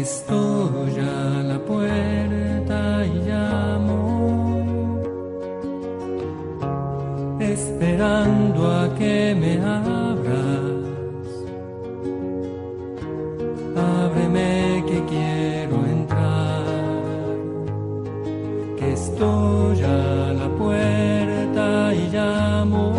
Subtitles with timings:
[0.00, 5.00] Estoy a la puerta y llamo,
[7.40, 10.86] esperando a que me abras.
[13.74, 16.64] Ábreme que quiero entrar,
[18.76, 22.92] que estoy a la puerta y llamo.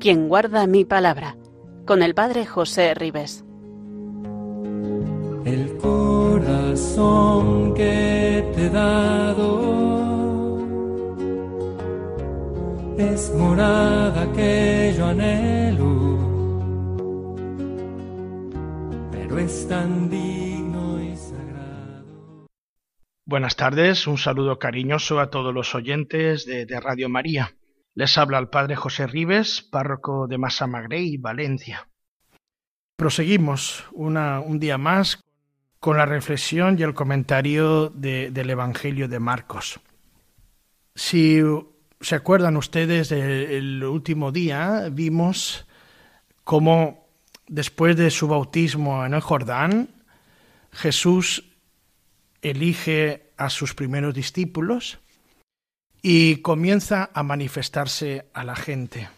[0.00, 1.36] Quien guarda mi palabra,
[1.86, 3.44] con el Padre José Ribes.
[5.44, 6.94] El corazón
[7.74, 9.72] que te he dado
[12.96, 16.18] es morada que yo anhelo,
[19.10, 22.46] pero es tan digno y sagrado.
[23.24, 27.56] Buenas tardes, un saludo cariñoso a todos los oyentes de, de Radio María.
[27.94, 31.88] Les habla el Padre José Ribes, párroco de Massamagrey, Valencia.
[32.96, 35.20] Proseguimos una, un día más
[35.82, 39.80] con la reflexión y el comentario de- del Evangelio de Marcos.
[40.94, 41.40] Si
[42.00, 45.66] se acuerdan ustedes del último día, vimos
[46.44, 47.08] cómo
[47.48, 49.88] después de su bautismo en el Jordán,
[50.70, 51.50] Jesús
[52.42, 55.00] elige a sus primeros discípulos
[56.00, 59.08] y comienza a manifestarse a la gente.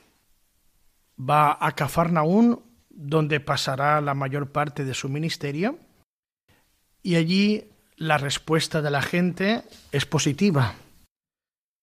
[1.21, 5.79] Va a Cafarnaún, donde pasará la mayor parte de su ministerio,
[7.05, 10.75] y allí la respuesta de la gente es positiva.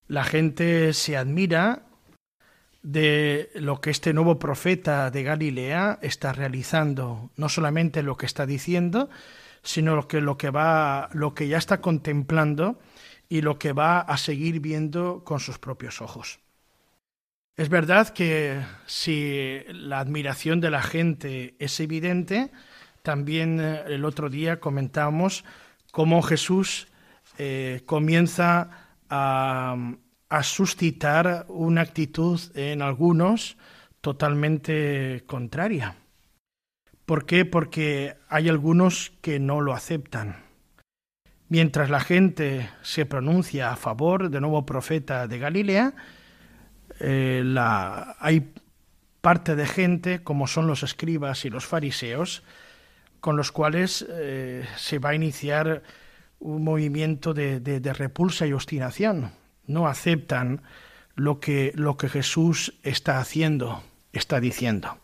[0.07, 1.83] La gente se admira
[2.81, 8.47] de lo que este nuevo profeta de Galilea está realizando, no solamente lo que está
[8.47, 9.09] diciendo,
[9.61, 12.79] sino lo que, lo que va, lo que ya está contemplando
[13.29, 16.39] y lo que va a seguir viendo con sus propios ojos.
[17.55, 22.49] Es verdad que si la admiración de la gente es evidente,
[23.03, 25.43] también eh, el otro día comentábamos
[25.91, 26.87] cómo Jesús
[27.37, 28.69] eh, comienza
[29.09, 29.75] a,
[30.43, 33.57] suscitar una actitud en algunos
[33.99, 35.95] totalmente contraria.
[37.05, 37.43] ¿Por qué?
[37.43, 40.37] Porque hay algunos que no lo aceptan.
[41.49, 45.93] Mientras la gente se pronuncia a favor del nuevo profeta de Galilea,
[47.01, 47.43] eh,
[48.19, 48.53] hay
[49.19, 52.43] parte de gente, como son los escribas y los fariseos,
[53.21, 55.83] con los cuales eh, se va a iniciar
[56.39, 59.31] un movimiento de, repulsa y obstinación.
[59.67, 60.63] No aceptan
[61.15, 64.97] lo que, lo que Jesús está haciendo, está diciendo.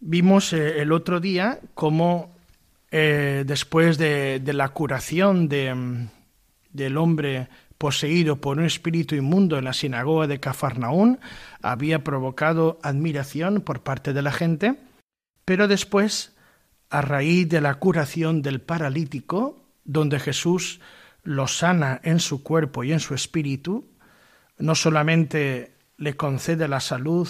[0.00, 2.34] Vimos eh, el otro día cómo
[2.90, 6.08] eh, después de, de, la curación de,
[6.72, 11.18] del hombre poseído por un espíritu inmundo en la sinagoga de Cafarnaún,
[11.62, 14.76] había provocado admiración por parte de la gente,
[15.44, 16.31] pero después,
[16.92, 20.80] a raíz de la curación del paralítico, donde Jesús
[21.24, 23.88] lo sana en su cuerpo y en su espíritu,
[24.58, 27.26] no solamente le concede la salud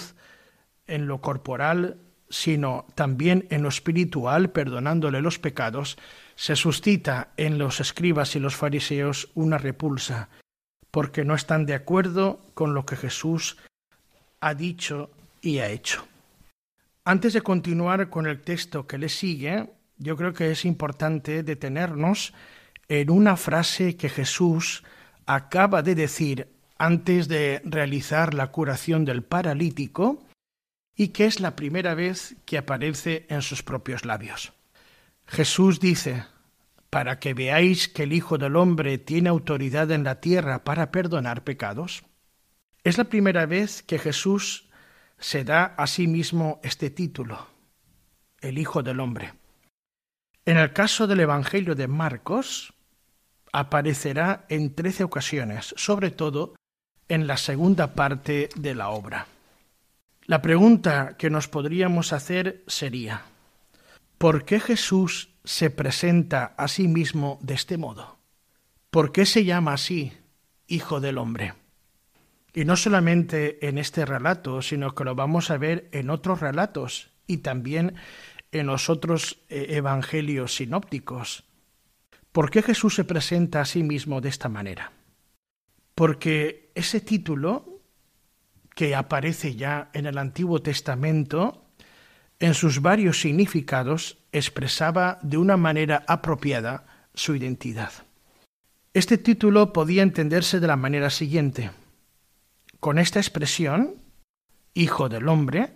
[0.89, 5.97] en lo corporal, sino también en lo espiritual, perdonándole los pecados,
[6.35, 10.29] se suscita en los escribas y los fariseos una repulsa,
[10.91, 13.59] porque no están de acuerdo con lo que Jesús
[14.41, 16.12] ha dicho y ha hecho.
[17.05, 22.33] Antes de continuar con el texto que le sigue, yo creo que es importante detenernos
[22.89, 24.85] en una frase que Jesús
[25.27, 26.49] acaba de decir
[26.79, 30.23] antes de realizar la curación del paralítico
[30.95, 34.53] y que es la primera vez que aparece en sus propios labios.
[35.27, 36.25] Jesús dice,
[36.89, 41.43] para que veáis que el Hijo del Hombre tiene autoridad en la tierra para perdonar
[41.43, 42.05] pecados.
[42.85, 44.69] Es la primera vez que Jesús
[45.23, 47.47] se da a sí mismo este título,
[48.41, 49.35] el Hijo del Hombre.
[50.45, 52.75] En el caso del Evangelio de Marcos,
[53.53, 56.57] aparecerá en trece ocasiones, sobre todo
[57.09, 59.29] en la segunda parte de la obra.
[60.25, 63.23] La pregunta que nos podríamos hacer sería,
[64.19, 68.19] ¿por qué Jesús se presenta a sí mismo de este modo?
[68.91, 70.13] ¿Por qué se llama así
[70.67, 71.62] Hijo del Hombre?
[72.55, 77.11] Y no solamente en este relato, sino que lo vamos a ver en otros relatos
[77.27, 77.95] y también
[78.53, 81.45] en los otros eh, evangelios sinópticos.
[82.33, 84.93] ¿Por qué Jesús se presenta a sí mismo de esta manera?
[85.95, 87.81] Porque ese título
[88.75, 91.67] que aparece ya en el Antiguo Testamento,
[92.39, 97.93] en sus varios significados, expresaba de una manera apropiada su identidad.
[98.95, 101.71] Este título podía entenderse de la manera siguiente.
[102.83, 103.95] Con esta expresión,
[104.75, 105.73] Hijo del Hombre,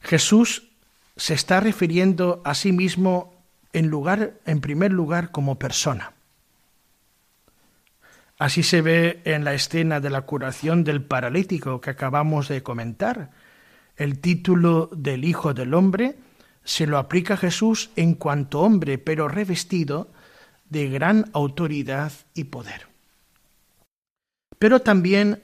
[0.00, 0.72] Jesús
[1.14, 3.34] se está refiriendo a sí mismo
[3.74, 6.14] en lugar en primer lugar como persona.
[8.38, 13.30] Así se ve en la escena de la curación del paralítico que acabamos de comentar.
[13.94, 16.16] El título del Hijo del Hombre
[16.64, 20.10] se lo aplica Jesús en cuanto hombre, pero revestido
[20.70, 22.86] de gran autoridad y poder.
[24.58, 25.42] Pero también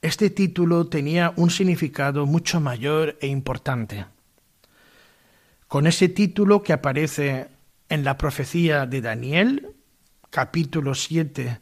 [0.00, 4.06] este título tenía un significado mucho mayor e importante.
[5.66, 7.48] Con ese título que aparece
[7.88, 9.74] en la profecía de Daniel,
[10.30, 11.60] capítulo 7,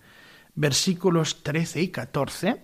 [0.55, 2.63] versículos 13 y 14,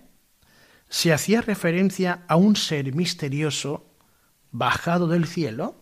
[0.89, 3.89] se hacía referencia a un ser misterioso
[4.51, 5.79] bajado del cielo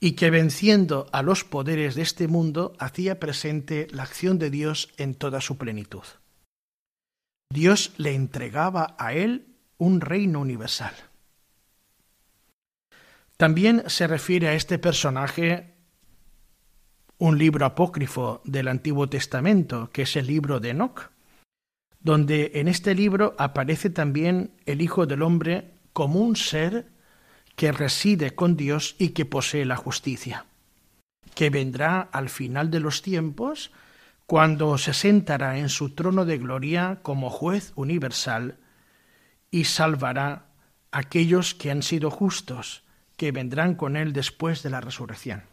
[0.00, 4.90] y que venciendo a los poderes de este mundo hacía presente la acción de Dios
[4.98, 6.04] en toda su plenitud.
[7.50, 9.46] Dios le entregaba a él
[9.78, 10.94] un reino universal.
[13.36, 15.74] También se refiere a este personaje
[17.18, 21.10] un libro apócrifo del Antiguo Testamento, que es el libro de Enoch,
[22.00, 26.86] donde en este libro aparece también el Hijo del Hombre como un ser
[27.56, 30.44] que reside con Dios y que posee la justicia,
[31.34, 33.70] que vendrá al final de los tiempos
[34.26, 38.58] cuando se sentará en su trono de gloria como juez universal
[39.50, 40.46] y salvará
[40.90, 42.84] a aquellos que han sido justos,
[43.16, 45.44] que vendrán con él después de la resurrección.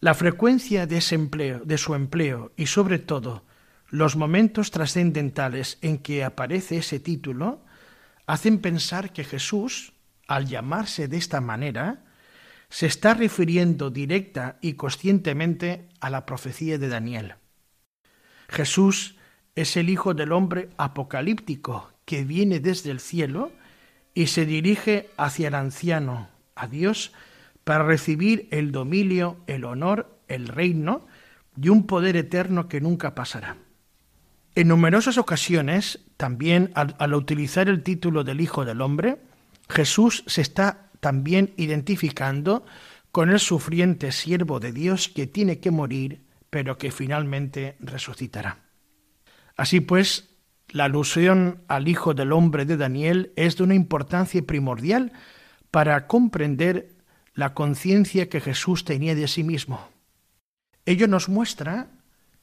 [0.00, 3.44] La frecuencia de, ese empleo, de su empleo y sobre todo
[3.88, 7.64] los momentos trascendentales en que aparece ese título
[8.26, 9.94] hacen pensar que Jesús,
[10.26, 12.04] al llamarse de esta manera,
[12.70, 17.34] se está refiriendo directa y conscientemente a la profecía de Daniel.
[18.48, 19.16] Jesús
[19.54, 23.52] es el Hijo del Hombre apocalíptico que viene desde el cielo
[24.14, 27.12] y se dirige hacia el anciano, a Dios,
[27.64, 31.06] para recibir el dominio, el honor, el reino
[31.60, 33.56] y un poder eterno que nunca pasará.
[34.54, 39.18] En numerosas ocasiones, también al, utilizar el título del Hijo del Hombre,
[39.68, 42.64] Jesús se está también identificando
[43.12, 48.58] con el sufriente siervo de Dios que tiene que morir, pero que finalmente resucitará.
[49.56, 50.30] Así pues,
[50.68, 55.12] la alusión al Hijo del Hombre de Daniel es de una importancia primordial
[55.70, 56.96] para comprender
[57.34, 59.88] la conciencia que Jesús tenía de sí mismo.
[60.84, 61.90] Ello nos muestra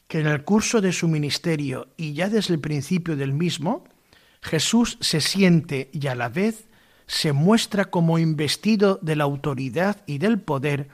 [0.07, 3.85] que en el curso de su ministerio y ya desde el principio del mismo,
[4.41, 6.67] Jesús se siente y a la vez
[7.07, 10.89] se muestra como investido de la autoridad y del poder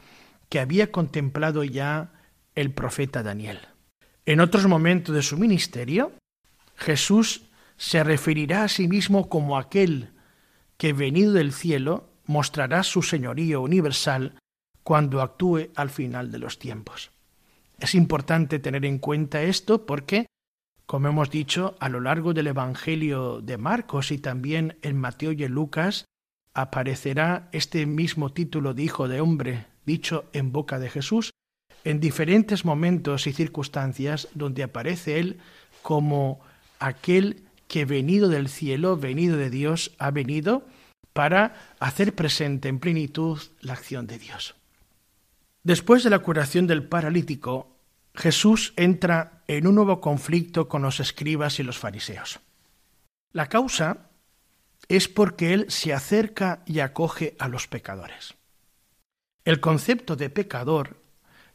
[0.50, 2.12] que había contemplado ya
[2.56, 3.60] el profeta Daniel.
[4.26, 6.12] En otros momentos de su ministerio,
[6.76, 10.12] Jesús se referirá a sí mismo como aquel
[10.78, 14.36] que venido del cielo mostrará su señorío universal
[14.84, 17.12] cuando actúe al final de los tiempos.
[17.80, 20.28] Es importante tener en cuenta esto porque,
[20.92, 25.42] como hemos dicho, a lo largo del Evangelio de Marcos y también en Mateo y
[25.46, 26.04] en Lucas,
[26.54, 31.32] aparecerá este mismo título de Hijo de Hombre dicho en boca de Jesús
[31.86, 35.40] en diferentes momentos y circunstancias donde aparece Él
[35.82, 36.42] como
[36.80, 40.68] aquel que venido del cielo, venido de Dios, ha venido
[41.14, 44.56] para hacer presente en plenitud la acción de Dios.
[45.64, 47.78] Después de la curación del paralítico,
[48.14, 52.40] Jesús entra en un nuevo conflicto con los escribas y los fariseos.
[53.34, 54.10] La causa
[54.88, 58.36] es porque Él se acerca y acoge a los pecadores.
[59.46, 60.98] El concepto de pecador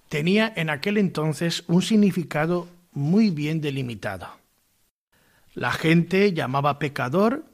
[0.09, 4.29] tenía en aquel entonces un significado muy bien delimitado.
[5.55, 7.45] La gente llamaba pecador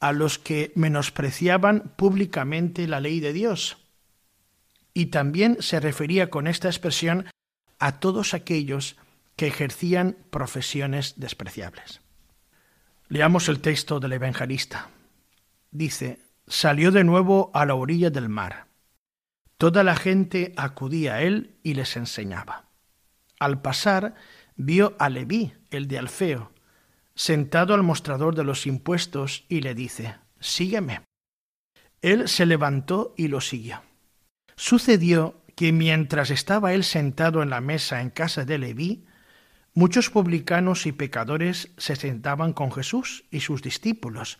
[0.00, 3.78] a los que menospreciaban públicamente la ley de Dios.
[4.94, 7.26] Y también se refería con esta expresión
[7.80, 8.96] a todos aquellos
[9.34, 12.02] que ejercían profesiones despreciables.
[13.08, 14.90] Leamos el texto del evangelista.
[15.72, 18.66] Dice, salió de nuevo a la orilla del mar.
[19.56, 22.66] Toda la gente acudía a él y les enseñaba.
[23.38, 24.14] Al pasar,
[24.56, 26.52] vio a Leví, el de Alfeo,
[27.14, 31.02] sentado al mostrador de los impuestos, y le dice, Sígueme.
[32.02, 33.82] Él se levantó y lo siguió.
[34.56, 39.04] Sucedió que mientras estaba él sentado en la mesa en casa de Leví,
[39.74, 44.38] muchos publicanos y pecadores se sentaban con Jesús y sus discípulos,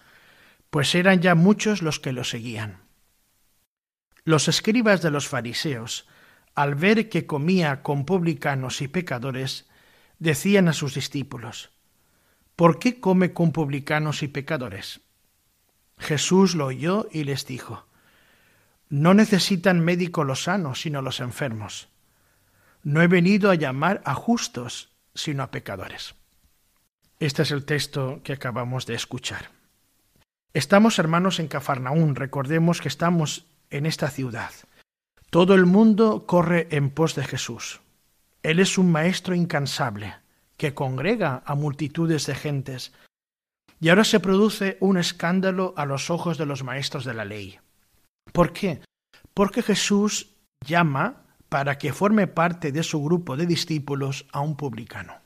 [0.70, 2.84] pues eran ya muchos los que lo seguían.
[4.24, 6.08] Los escribas de los fariseos,
[6.54, 9.68] al ver que comía con publicanos y pecadores,
[10.20, 11.70] decían a sus discípulos,
[12.56, 15.02] ¿Por qué come con publicanos y pecadores?
[15.98, 17.89] Jesús lo oyó y les dijo,
[18.90, 21.88] No necesitan médico los sanos, sino los enfermos.
[22.82, 26.16] No he venido a llamar a justos, sino a pecadores.
[27.20, 29.50] Este es el texto que acabamos de escuchar.
[30.54, 34.50] Estamos hermanos en Cafarnaún, recordemos que estamos en esta ciudad.
[35.30, 37.80] Todo el mundo corre en pos de Jesús.
[38.42, 40.16] Él es un maestro incansable
[40.56, 42.92] que congrega a multitudes de gentes.
[43.78, 47.60] Y ahora se produce un escándalo a los ojos de los maestros de la ley.
[48.40, 48.80] ¿Por qué?
[49.34, 50.30] Porque Jesús
[50.66, 55.18] llama para que forme parte de su grupo de discípulos a un publicano.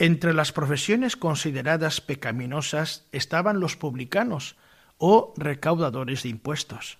[0.00, 4.56] Entre las profesiones consideradas pecaminosas estaban los publicanos
[4.98, 6.98] o recaudadores de impuestos.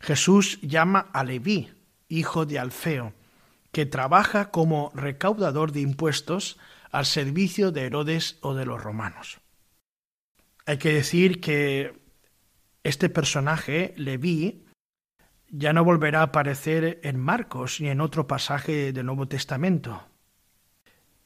[0.00, 1.72] Jesús llama a Leví,
[2.10, 3.14] hijo de Alfeo,
[3.72, 6.58] que trabaja como recaudador de impuestos
[6.90, 9.38] al servicio de Herodes o de los romanos.
[10.66, 11.98] Hay que decir que
[12.82, 14.66] este personaje, Leví,
[15.48, 20.06] ya no volverá a aparecer en Marcos ni en otro pasaje del Nuevo Testamento.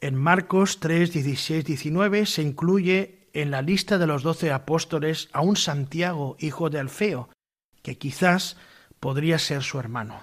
[0.00, 5.40] En Marcos 3, 16, 19 se incluye en la lista de los doce apóstoles a
[5.40, 7.28] un Santiago, hijo de Alfeo,
[7.82, 8.56] que quizás
[9.00, 10.22] podría ser su hermano.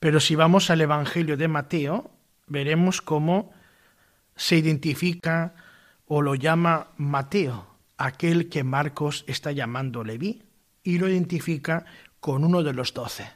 [0.00, 2.10] Pero si vamos al Evangelio de Mateo,
[2.46, 3.52] veremos cómo
[4.36, 5.54] se identifica
[6.06, 7.67] o lo llama Mateo,
[7.98, 10.42] aquel que Marcos está llamando Leví,
[10.82, 11.84] y lo identifica
[12.20, 13.30] con uno de los doce.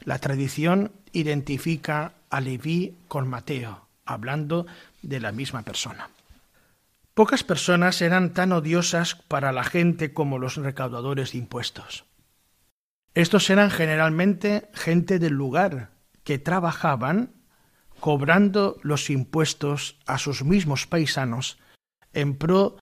[0.00, 4.66] La tradición identifica a Leví con Mateo, hablando
[5.02, 6.10] de la misma persona.
[7.14, 12.04] Pocas personas eran tan odiosas para la gente como los recaudadores de impuestos.
[13.14, 15.90] Estos eran generalmente gente del lugar
[16.24, 17.32] que trabajaban
[18.00, 21.58] cobrando los impuestos a sus mismos paisanos
[22.12, 22.76] en pro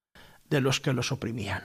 [0.53, 1.65] de los que los oprimían.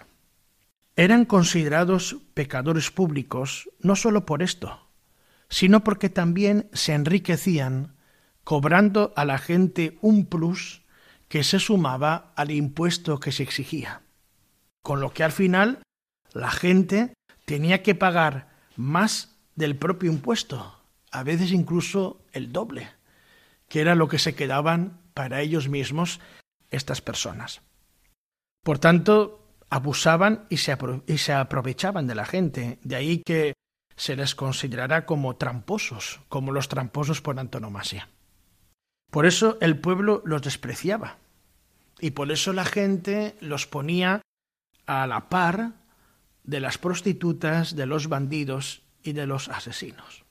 [0.95, 4.87] Eran considerados pecadores públicos no sólo por esto,
[5.49, 7.95] sino porque también se enriquecían
[8.45, 10.83] cobrando a la gente un plus
[11.27, 14.03] que se sumaba al impuesto que se exigía.
[14.81, 15.79] Con lo que al final
[16.31, 17.13] la gente
[17.43, 20.79] tenía que pagar más del propio impuesto,
[21.11, 22.87] a veces incluso el doble,
[23.67, 26.21] que era lo que se quedaban para ellos mismos
[26.71, 27.66] estas personas.
[28.63, 33.53] Por tanto, abusaban y se, y se aprovechaban de la gente, de ahí que
[33.95, 38.09] se les considerará como tramposos, como los tramposos por antonomasia.
[39.11, 41.17] Por eso el pueblo los despreciaba
[41.99, 44.21] y por eso la gente los ponía
[44.85, 45.73] a la par
[46.43, 50.23] de las prostitutas, de los bandidos y de los asesinos.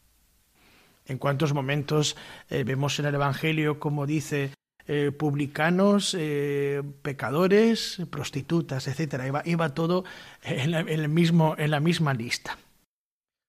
[1.05, 2.17] En cuántos momentos
[2.49, 4.53] eh, vemos en el Evangelio como dice
[4.89, 9.21] eh, publicanos, eh, pecadores, prostitutas, etc.
[9.45, 10.05] Iba, todo
[10.45, 12.57] en la, el mismo, en la misma lista.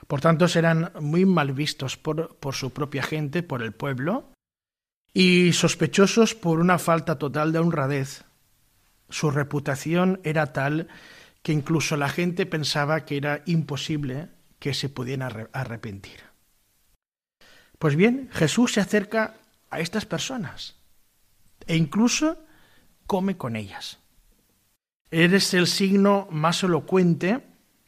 [0.07, 4.31] Por tanto, serán muy mal vistos por, por su propia gente, por el pueblo,
[5.13, 8.23] y sospechosos por una falta total de honradez.
[9.09, 10.87] Su reputación era tal
[11.43, 16.21] que incluso la gente pensaba que era imposible que se pudieran arrepentir.
[17.77, 19.35] Pues bien, Jesús se acerca
[19.69, 20.76] a estas personas
[21.67, 22.37] e incluso
[23.05, 23.99] come con ellas.
[25.11, 27.41] Eres el signo más elocuente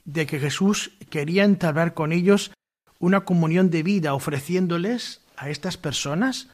[0.06, 2.52] de que Jesús quería entablar con ellos
[3.00, 6.50] una comunión de vida, ofreciéndoles a estas personas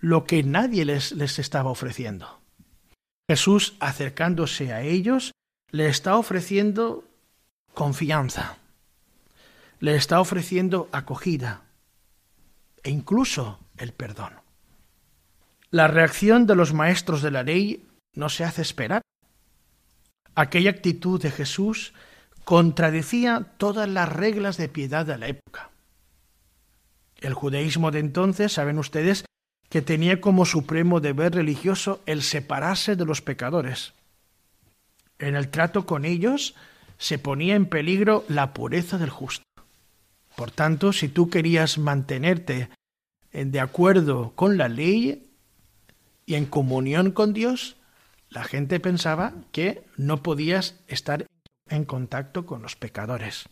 [0.00, 2.40] lo que nadie les, les estaba ofreciendo.
[3.28, 5.32] Jesús, acercándose a ellos,
[5.70, 7.04] le está ofreciendo
[7.72, 8.58] confianza,
[9.80, 11.62] le está ofreciendo acogida
[12.82, 14.41] e incluso el perdón.
[15.72, 19.00] La reacción de los maestros de la ley no se hace esperar.
[20.34, 21.94] Aquella actitud de Jesús
[22.44, 25.70] contradecía todas las reglas de piedad de la época.
[27.16, 29.24] El judaísmo de entonces, saben ustedes,
[29.70, 33.94] que tenía como supremo deber religioso el separarse de los pecadores.
[35.18, 36.54] En el trato con ellos
[36.98, 39.42] se ponía en peligro la pureza del justo.
[40.36, 42.68] Por tanto, si tú querías mantenerte
[43.32, 45.31] de acuerdo con la ley
[46.32, 47.76] y en comunión con Dios,
[48.30, 51.26] la gente pensaba que no podías estar
[51.68, 53.50] en contacto con los pecadores.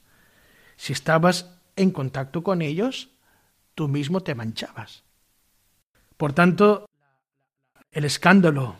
[0.76, 3.10] Si estabas en contacto con ellos,
[3.74, 5.04] tú mismo te manchabas.
[6.16, 6.86] Por tanto,
[7.90, 8.76] el escándalo,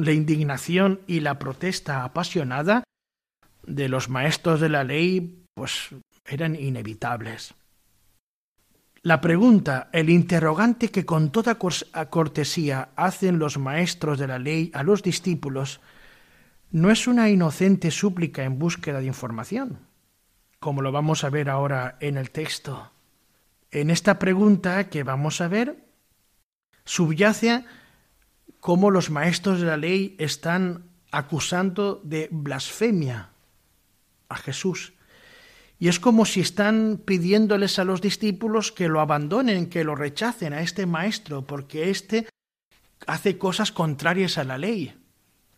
[0.00, 2.84] la indignación y la protesta apasionada
[3.66, 5.90] de los maestros de la ley, pues
[6.24, 7.52] eran inevitables.
[9.06, 14.82] La pregunta, el interrogante que con toda cortesía hacen los maestros de la ley a
[14.82, 15.80] los discípulos,
[16.72, 19.78] no es una inocente súplica en búsqueda de información.
[20.58, 22.90] como lo vamos a ver ahora en el texto.
[23.70, 25.86] En esta pregunta que vamos a ver,
[26.84, 27.64] subyace
[28.58, 33.30] cómo los maestros de la ley están acusando de blasfemia
[34.28, 34.95] a Jesús.
[35.78, 40.52] Y es como si están pidiéndoles a los discípulos que lo abandonen, que lo rechacen
[40.52, 42.28] a este maestro, porque éste
[43.06, 44.94] hace cosas contrarias a la ley,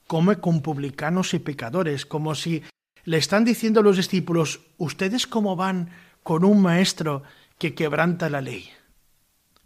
[0.06, 2.64] come con publicanos y pecadores, como si
[3.04, 5.90] le están diciendo a los discípulos, ¿ustedes cómo van
[6.22, 7.22] con un maestro
[7.58, 8.68] que quebranta la ley?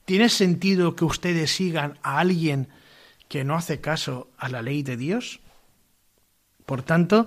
[0.04, 2.68] ¿Tiene sentido que ustedes sigan a alguien
[3.28, 5.40] que no hace caso a la ley de Dios?
[6.66, 7.26] Por tanto,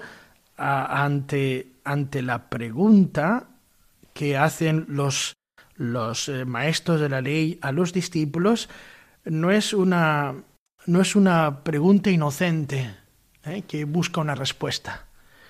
[0.57, 3.47] ante, ante la pregunta
[4.13, 5.33] que hacen los,
[5.75, 8.69] los eh, maestros de la ley a los discípulos,
[9.25, 10.35] no es una,
[10.85, 12.95] no es una pregunta inocente
[13.43, 15.05] eh, que busca una respuesta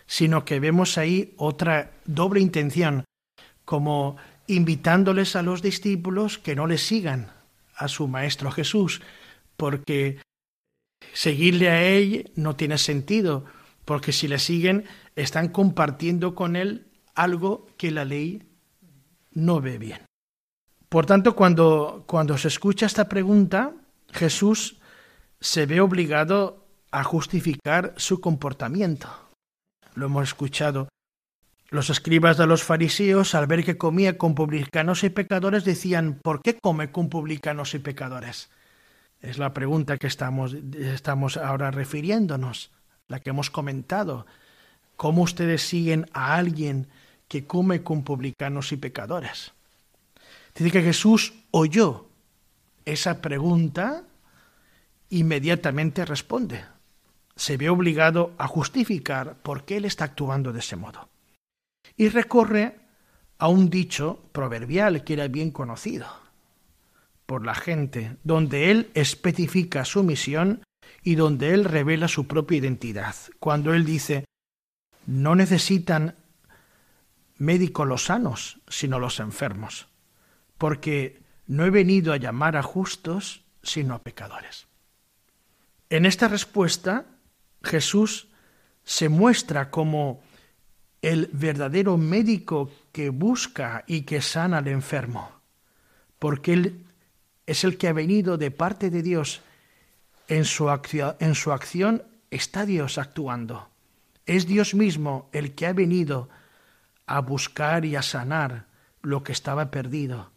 [0.07, 3.05] sino que vemos ahí otra doble intención,
[3.63, 7.31] como invitándoles a los discípulos que no le sigan
[7.75, 9.01] a su Maestro Jesús,
[9.57, 10.19] porque
[11.13, 13.45] seguirle a Él no tiene sentido,
[13.85, 18.43] porque si le siguen están compartiendo con Él algo que la ley
[19.31, 20.01] no ve bien.
[20.89, 23.73] Por tanto, cuando, cuando se escucha esta pregunta,
[24.11, 24.79] Jesús
[25.39, 29.25] se ve obligado a justificar su comportamiento
[29.95, 30.89] lo hemos escuchado.
[31.69, 36.41] Los escribas de los fariseos, al ver que comía con publicanos y pecadores, decían, ¿por
[36.41, 38.51] qué come con publicanos y pecadores?
[39.19, 42.71] Es la pregunta que estamos, estamos ahora refiriéndonos,
[43.07, 44.25] la que hemos comentado.
[44.95, 46.87] ¿Cómo ustedes siguen a alguien
[47.27, 49.51] que come con publicanos y pecadores?
[50.55, 52.07] Dice que Jesús oyó
[52.85, 54.03] esa pregunta,
[55.09, 56.63] inmediatamente responde
[57.35, 61.09] se ve obligado a justificar por qué él está actuando de ese modo.
[61.97, 62.79] Y recorre
[63.37, 66.07] a un dicho proverbial que era bien conocido
[67.25, 70.61] por la gente, donde él especifica su misión
[71.05, 73.15] y donde él revela su propia identidad.
[73.39, 74.25] Cuando él dice,
[75.05, 76.15] no necesitan
[77.37, 79.87] médicos los sanos, sino los enfermos,
[80.57, 84.65] porque no he venido a llamar a justos, sino a pecadores.
[85.91, 87.05] En esta respuesta,
[87.61, 88.27] Jesús
[88.83, 90.23] se muestra como
[91.03, 95.29] el verdadero médico que busca y que sana al enfermo,
[96.17, 96.85] porque Él
[97.45, 99.43] es el que ha venido de parte de Dios.
[100.27, 103.69] En su, acción, está Dios actuando.
[104.25, 106.29] Es Dios mismo el que ha venido
[107.05, 108.65] a buscar y a sanar
[109.01, 110.31] lo que estaba perdido,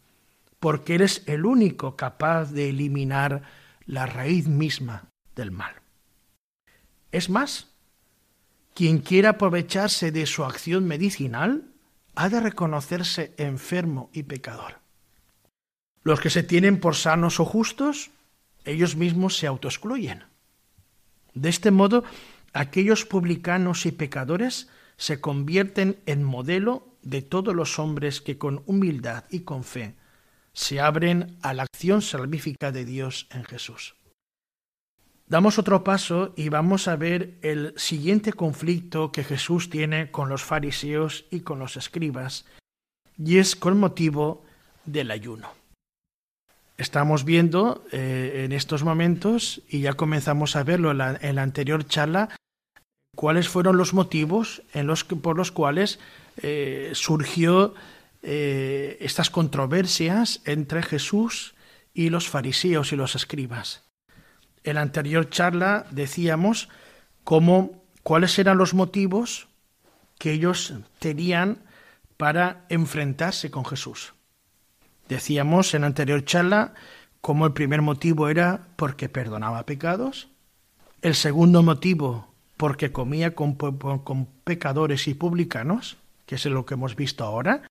[0.61, 3.43] porque Él es el único capaz de eliminar
[3.87, 5.75] la raíz misma del mal.
[7.11, 7.69] Es más,
[8.75, 11.65] quien quiera aprovecharse de su acción medicinal
[12.15, 14.81] ha de reconocerse enfermo y pecador.
[16.03, 18.11] Los que se tienen por sanos o justos,
[18.69, 20.25] ellos mismos se autoexcluyen.
[21.35, 22.05] De este modo,
[22.53, 29.25] aquellos publicanos y pecadores se convierten en modelo de todos los hombres que con humildad
[29.31, 29.95] y con fe
[30.53, 33.95] se abren a la acción salvífica de Dios en Jesús.
[35.29, 40.43] Damos otro paso y vamos a ver el siguiente conflicto que Jesús tiene con los
[40.43, 42.45] fariseos y con los escribas,
[43.17, 44.43] y es con motivo
[44.85, 45.58] del ayuno.
[46.79, 52.29] Estamos viendo eh, en estos momentos, y ya comenzamos a verlo en la, anterior charla,
[53.17, 54.63] cuáles fueron los motivos
[55.21, 55.99] por los cuales
[56.37, 57.75] eh, surgió
[58.23, 61.57] eh, estas controversias entre Jesús
[61.95, 63.83] y los fariseos y los escribas.
[64.63, 66.69] En la anterior charla decíamos
[67.25, 69.49] cómo, cuáles eran los motivos
[70.17, 71.59] que ellos tenían
[72.17, 74.15] para enfrentarse con Jesús.
[75.09, 76.75] Decíamos en la anterior charla
[77.21, 80.29] cómo el primer motivo era porque perdonaba pecados,
[81.03, 86.97] el segundo motivo porque comía con, con, pecadores y publicanos, que es lo que hemos
[86.97, 87.63] visto ahora,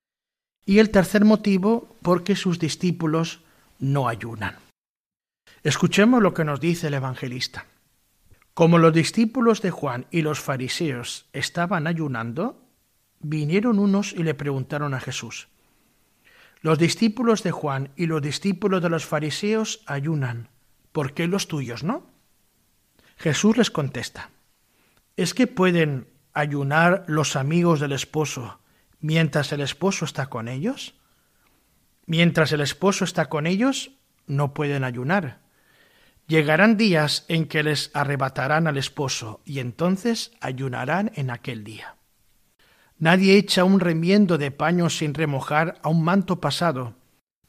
[0.66, 3.42] y el tercer motivo porque sus discípulos
[3.80, 4.56] no ayunan.
[5.64, 7.66] Escuchemos lo que nos dice el evangelista.
[8.54, 12.60] Como los discípulos de Juan y los fariseos estaban ayunando,
[13.20, 15.50] vinieron unos y le preguntaron a Jesús,
[16.62, 20.50] Los discípulos de Juan y los discípulos de los fariseos ayunan,
[20.92, 22.08] ¿por qué los tuyos no?
[23.18, 24.30] Jesús les contesta,
[25.16, 28.60] ¿es que pueden ayunar los amigos del esposo
[29.00, 30.96] mientras el esposo está con ellos?
[32.06, 33.92] Mientras el esposo está con ellos,
[34.28, 35.48] no pueden ayunar
[36.28, 41.96] Llegarán días en que les arrebatarán al esposo y entonces ayunarán en aquel día.
[43.00, 46.96] Nadie echa un remiendo de paño sin remojar a un manto pasado,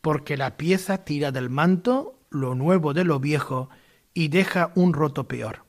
[0.02, 3.70] porque la pieza tira del manto lo nuevo de lo viejo
[4.12, 5.64] y deja un roto peor.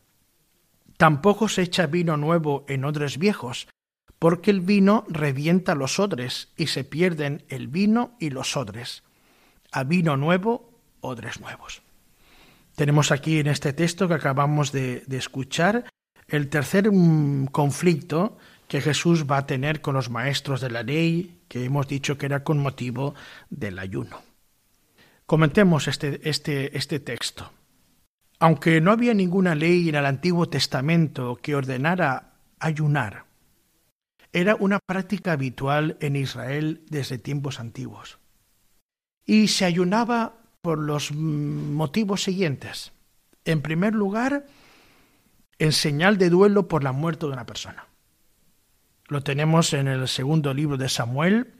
[0.98, 3.70] Tampoco se echa vino nuevo en odres viejos,
[4.20, 9.04] porque el vino revienta los odres y se pierden el vino y los odres.
[9.72, 11.82] A vino nuevo, odres nuevos.
[12.76, 15.86] Tenemos aquí en este texto que acabamos de, de escuchar
[16.28, 18.38] el tercer mm, conflicto
[18.70, 22.28] que Jesús va a tener con los maestros de la ley, que hemos dicho que
[22.28, 23.16] era con motivo
[23.50, 24.22] del ayuno.
[25.26, 27.52] Comentemos este, este, este texto.
[28.38, 33.26] Aunque no había ninguna ley en el Antiguo Testamento que ordenara ayunar,
[34.32, 38.20] era una práctica habitual en Israel desde tiempos antiguos.
[39.26, 42.92] Y se ayunaba por los motivos siguientes.
[43.46, 44.46] En primer lugar,
[45.58, 47.88] en señal de duelo por la muerte de una persona.
[49.10, 51.56] Lo tenemos en el segundo libro de Samuel,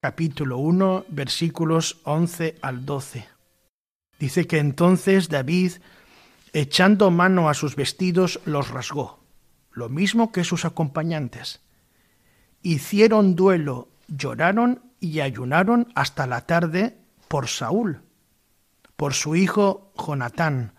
[0.00, 3.28] capítulo 1, versículos 11 al 12.
[4.18, 5.72] Dice que entonces David
[6.54, 9.20] echando mano a sus vestidos, los rasgó,
[9.72, 11.60] lo mismo que sus acompañantes.
[12.62, 16.96] Hicieron duelo, lloraron y ayunaron hasta la tarde
[17.28, 18.00] por Saúl,
[18.96, 20.72] por su hijo Jonatán,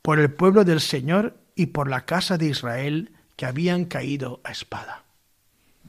[0.00, 4.52] por el pueblo del Señor y por la casa de Israel que habían caído a
[4.52, 5.05] espada.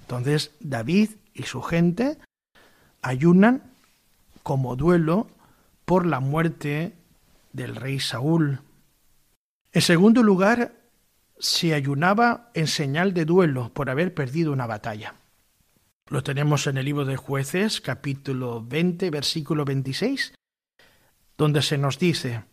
[0.07, 2.17] Entonces David y su gente
[3.01, 3.73] ayunan
[4.41, 5.27] como duelo
[5.83, 6.93] por la muerte
[7.51, 8.61] del rey Saúl,
[9.77, 10.73] en segundo lugar,
[11.37, 15.13] se ayunaba en señal de duelo por haber perdido una batalla.
[16.09, 20.33] Lo tenemos en el libro de jueces, capítulo 20, versículo 26,
[21.37, 22.43] donde se nos dice,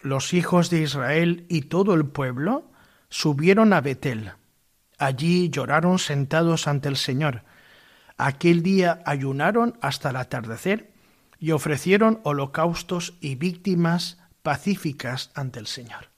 [0.00, 2.70] los hijos de Israel y todo el pueblo
[3.08, 4.32] subieron a Betel.
[4.98, 7.42] Allí lloraron sentados ante el Señor.
[8.16, 10.92] Aquel día ayunaron hasta el atardecer
[11.38, 16.08] y ofrecieron holocaustos y víctimas pacíficas ante el Señor.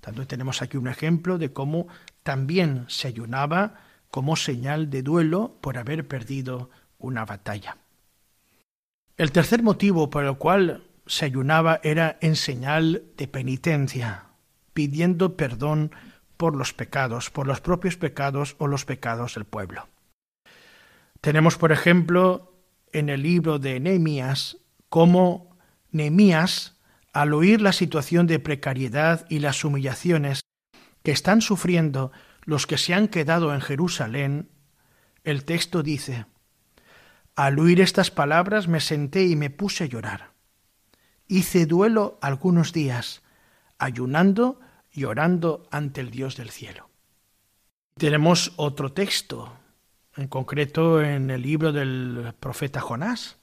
[0.00, 1.88] Tanto tenemos aquí un ejemplo de cómo
[2.22, 3.74] también se ayunaba
[4.10, 7.76] como señal de duelo por haber perdido una batalla.
[9.16, 14.26] El tercer motivo por el cual se ayunaba era en señal de penitencia,
[14.72, 15.90] pidiendo perdón
[16.38, 19.88] por los pecados, por los propios pecados o los pecados del pueblo.
[21.20, 22.54] Tenemos, por ejemplo,
[22.92, 24.56] en el libro de Nehemías,
[24.88, 25.58] cómo
[25.90, 26.78] Nehemías
[27.12, 30.42] al oír la situación de precariedad y las humillaciones
[31.02, 32.12] que están sufriendo
[32.44, 34.50] los que se han quedado en Jerusalén,
[35.24, 36.26] el texto dice,
[37.34, 40.30] Al oír estas palabras me senté y me puse a llorar.
[41.26, 43.22] Hice duelo algunos días,
[43.78, 44.60] ayunando
[44.98, 46.90] y orando ante el Dios del cielo.
[47.96, 49.52] Tenemos otro texto,
[50.16, 53.36] en concreto en el libro del profeta Jonás,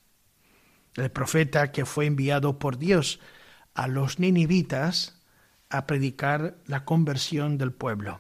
[0.95, 3.21] el profeta que fue enviado por Dios
[3.73, 5.21] a los ninivitas
[5.69, 8.19] a predicar la conversión del pueblo.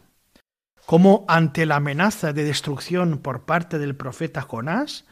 [0.85, 5.05] Como ante la amenaza de destrucción por parte del profeta Jonás,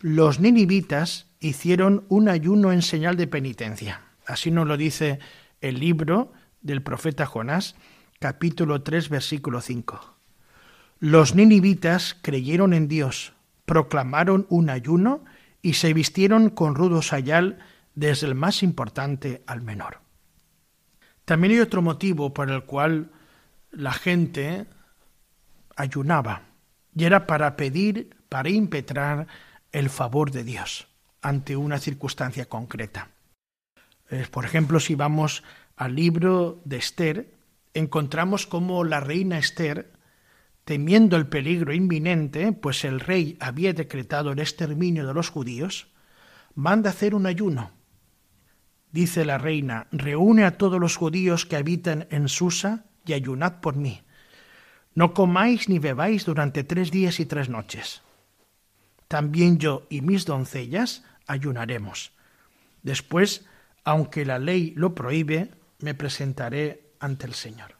[0.00, 4.00] los ninivitas hicieron un ayuno en señal de penitencia.
[4.26, 5.18] Así nos lo dice
[5.60, 6.32] el libro
[6.66, 7.76] del profeta Jonás,
[8.18, 10.16] capítulo 3, versículo 5.
[10.98, 13.32] Los ninivitas creyeron en Dios,
[13.64, 15.24] proclamaron un ayuno
[15.62, 17.58] y se vistieron con rudo sayal
[17.94, 20.00] desde el más importante al menor.
[21.24, 23.10] También hay otro motivo por el cual
[23.70, 24.66] la gente
[25.76, 26.42] ayunaba,
[26.94, 29.26] y era para pedir, para impetrar
[29.72, 30.88] el favor de Dios
[31.20, 33.10] ante una circunstancia concreta.
[34.30, 35.42] Por ejemplo, si vamos
[35.76, 37.34] al libro de Esther,
[37.74, 39.92] encontramos cómo la reina Esther,
[40.64, 45.88] temiendo el peligro inminente, pues el rey había decretado el exterminio de los judíos,
[46.54, 47.76] manda hacer un ayuno
[48.96, 53.76] Dice la reina, reúne a todos los judíos que habitan en Susa y ayunad por
[53.76, 54.00] mí.
[54.94, 58.00] No comáis ni bebáis durante tres días y tres noches.
[59.06, 62.12] También yo y mis doncellas ayunaremos.
[62.82, 63.44] Después,
[63.84, 67.76] aunque la ley lo prohíbe, me presentaré ante el Señor.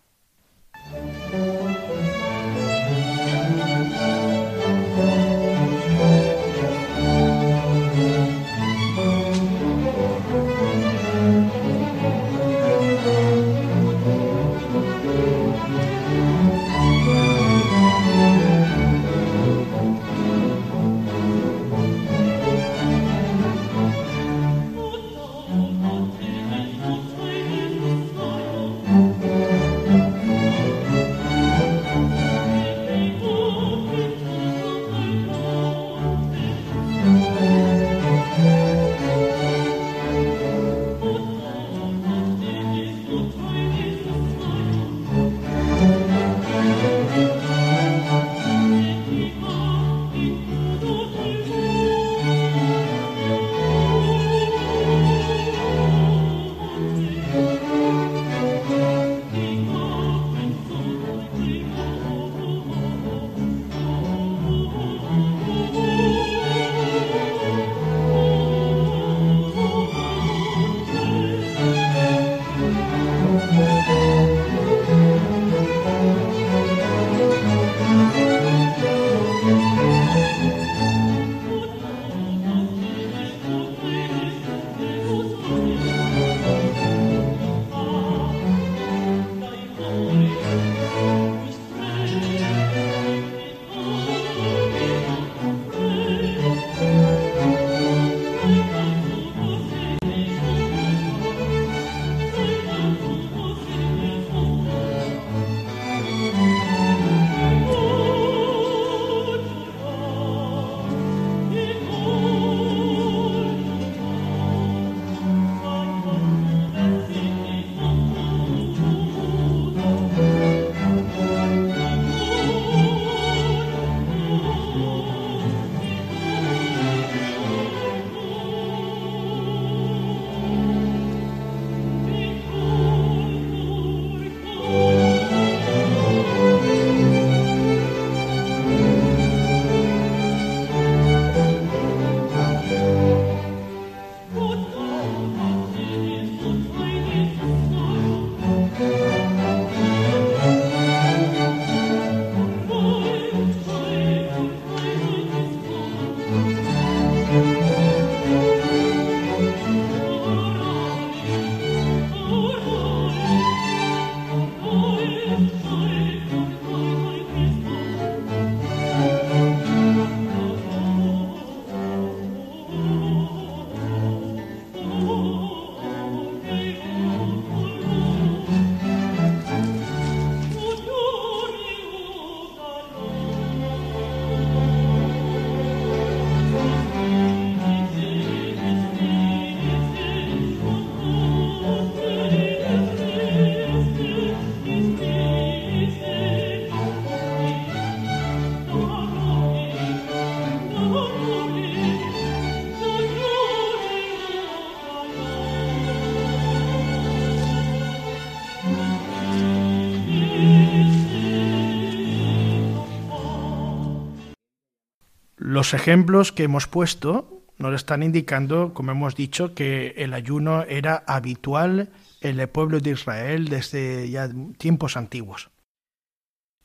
[215.66, 221.02] Los ejemplos que hemos puesto nos están indicando, como hemos dicho, que el ayuno era
[221.09, 225.50] habitual en el pueblo de Israel desde ya tiempos antiguos.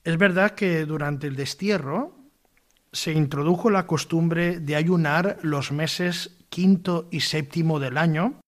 [0.04, 2.16] Es verdad que durante el destierro
[2.92, 8.40] se introdujo la costumbre de ayunar los meses quinto y séptimo del año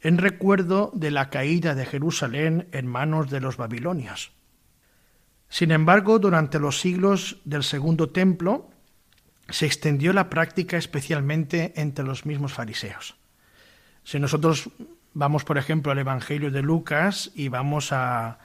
[0.00, 4.32] en recuerdo de la caída de Jerusalén en manos de los babilonios.
[5.50, 8.70] Sin embargo, durante los siglos del Segundo Templo
[9.50, 13.16] se extendió la práctica especialmente entre los mismos fariseos.
[14.04, 14.70] Si nosotros
[15.12, 18.38] vamos, por ejemplo, al Evangelio de Lucas y vamos a,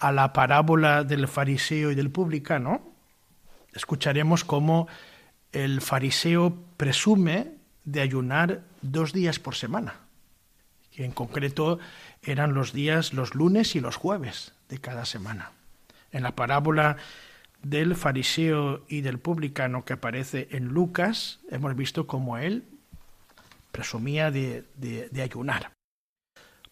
[0.00, 2.92] la parábola del fariseo y del publicano,
[3.74, 4.88] escucharemos cómo
[5.52, 7.52] el fariseo presume
[7.84, 9.94] de ayunar dos días por semana,
[10.92, 11.78] que en concreto
[12.22, 15.52] eran los días los lunes y los jueves de cada semana.
[16.12, 16.96] En la parábola
[17.62, 22.64] del fariseo y del publicano que aparece en Lucas, hemos visto cómo él
[23.72, 24.64] presumía de,
[25.22, 25.72] ayunar.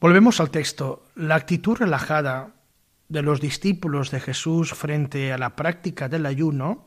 [0.01, 1.05] Volvemos al texto.
[1.15, 2.53] La actitud relajada
[3.09, 6.85] de los discípulos de Jesús frente a la práctica del ayuno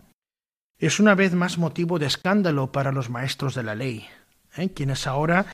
[0.77, 4.07] es una vez más motivo de escándalo para los maestros de la ley,
[4.55, 4.69] ¿eh?
[4.73, 5.51] quienes ahora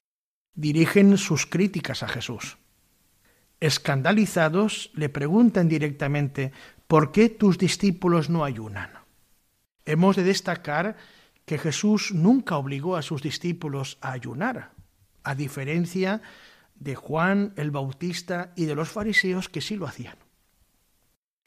[0.55, 2.57] dirigen sus críticas a Jesús.
[3.59, 6.51] Escandalizados le preguntan directamente
[6.87, 8.91] ¿por qué tus discípulos no ayunan?
[9.85, 10.97] Hemos de destacar
[11.45, 14.71] que Jesús nunca obligó a sus discípulos a ayunar,
[15.23, 16.21] a diferencia
[16.75, 20.17] de Juan el Bautista y de los fariseos que sí lo hacían.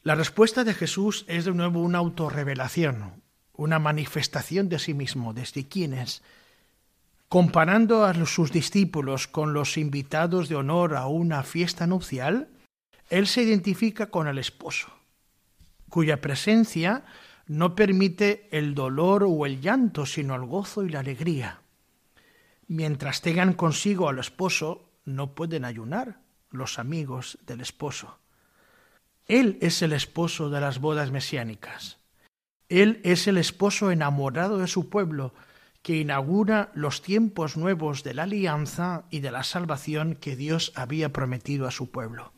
[0.01, 3.21] La respuesta de Jesús es de nuevo una autorrevelación,
[3.53, 6.23] una manifestación de sí mismo, desde quién es.
[7.27, 12.47] Comparando a sus discípulos con los invitados de honor a una fiesta nupcial,
[13.09, 14.98] él se identifica con el esposo
[15.89, 17.03] cuya presencia
[17.47, 21.61] no permite el dolor o el llanto, sino el gozo y la alegría.
[22.67, 26.19] Mientras tengan consigo al esposo, no pueden ayunar
[26.51, 28.19] los amigos del esposo.
[29.25, 31.97] Él es el esposo de las bodas mesiánicas.
[32.67, 35.33] Él es el esposo enamorado de su pueblo,
[35.81, 41.11] que inaugura los tiempos nuevos de la alianza y de la salvación que Dios había
[41.13, 42.31] prometido a su pueblo.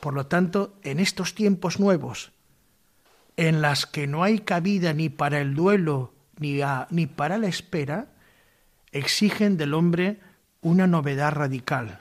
[0.00, 2.32] Por lo tanto, en estos tiempos nuevos,
[3.38, 8.08] en las que no hay cabida ni para el duelo ni, ni para la espera,
[8.90, 10.18] exigen del hombre
[10.60, 12.00] una novedad radical.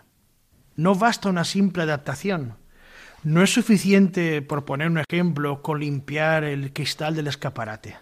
[0.76, 2.56] No basta una simple adaptación.
[3.22, 7.98] No es suficiente, por poner un ejemplo, con limpiar el cristal del escaparate.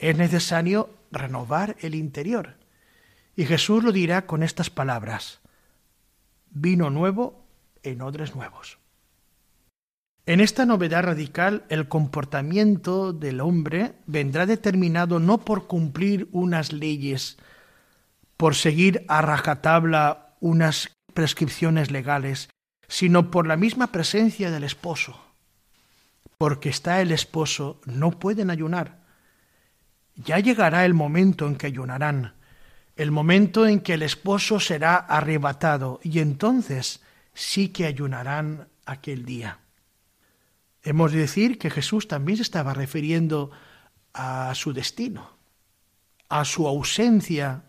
[0.00, 2.56] Es necesario renovar el interior.
[3.36, 5.38] Y Jesús lo dirá con estas palabras.
[6.50, 7.46] Vino nuevo
[7.84, 8.78] en odres nuevos.
[10.28, 17.36] En esta novedad radical, el comportamiento del hombre vendrá determinado no por cumplir unas leyes,
[18.36, 22.48] por seguir a rajatabla unas prescripciones legales,
[22.88, 25.16] sino por la misma presencia del esposo.
[26.38, 29.04] Porque está el esposo, no pueden ayunar.
[30.16, 32.34] Ya llegará el momento en que ayunarán,
[32.96, 37.00] el momento en que el esposo será arrebatado, y entonces
[37.32, 39.60] sí que ayunarán aquel día.
[40.86, 43.50] Hemos de decir que Jesús también se estaba refiriendo
[44.14, 45.36] a su destino,
[46.28, 47.64] a su ausencia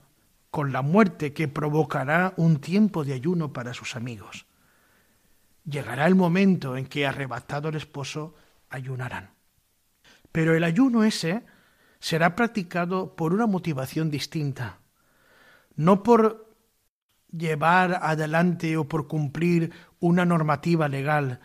[0.52, 4.46] con la muerte que provocará un tiempo de ayuno para sus amigos.
[5.66, 8.36] Llegará el momento en que, arrebatado el esposo,
[8.70, 9.32] ayunarán.
[10.32, 11.44] Pero el ayuno ese
[12.00, 14.78] será practicado por una motivación distinta,
[15.76, 16.56] no por
[17.36, 21.42] llevar adelante o por cumplir una normativa legal,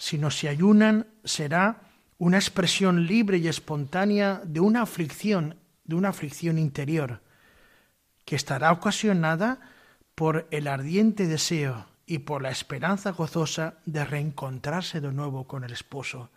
[0.00, 1.82] sino si ayunan será
[2.16, 7.20] una expresión libre y espontánea de una aflicción, de una aflicción interior,
[8.24, 9.60] que estará ocasionada
[10.14, 15.72] por el ardiente deseo y por la esperanza gozosa de reencontrarse de nuevo con el
[15.72, 16.30] esposo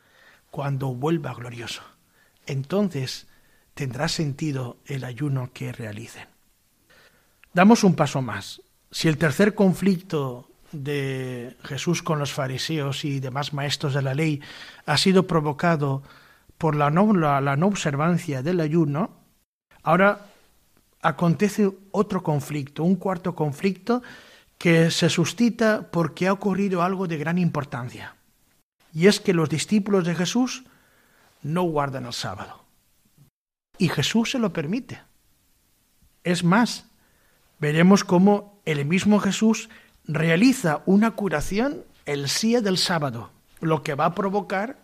[0.51, 1.83] cuando vuelva glorioso.
[2.45, 3.27] Entonces
[3.75, 6.27] tendrá sentido el ayuno que realicen.
[7.53, 8.61] Damos un paso más.
[8.91, 14.41] Si el tercer conflicto de Jesús con los fariseos y demás maestros de la ley
[14.85, 16.03] ha sido provocado
[16.57, 19.11] por la no, la, no observancia del ayuno,
[19.83, 20.27] ahora
[21.01, 24.01] acontece otro conflicto, un cuarto conflicto
[24.57, 28.15] que se suscita porque ha ocurrido algo de gran importancia.
[28.93, 30.63] Y es que los discípulos de Jesús
[31.41, 32.63] no guardan el sábado.
[33.77, 35.01] Y Jesús se lo permite.
[36.23, 36.85] Es más,
[37.59, 39.69] veremos cómo el mismo Jesús
[40.05, 44.77] realiza una curación el día del sábado, lo que va a provocar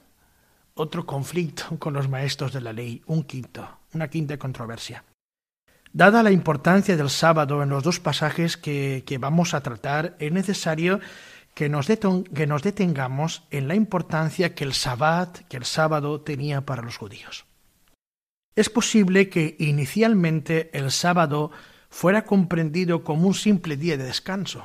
[0.75, 3.67] otro conflicto con los maestros de la ley, un quinto.
[3.93, 5.03] una quinta controversia.
[5.91, 10.99] Dada la importancia del sábado en los dos pasajes que, vamos a tratar, es necesario
[11.55, 16.97] que nos, detengamos en la importancia que el sabbat, que el sábado tenía para los
[16.97, 17.45] judíos.
[18.55, 21.51] Es posible que inicialmente el sábado
[21.89, 24.63] fuera comprendido como un simple día de descanso.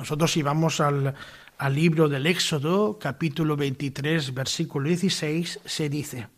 [0.00, 1.14] Nosotros si vamos al,
[1.58, 6.28] al libro del Éxodo, capítulo 23, versículo 16, se dice,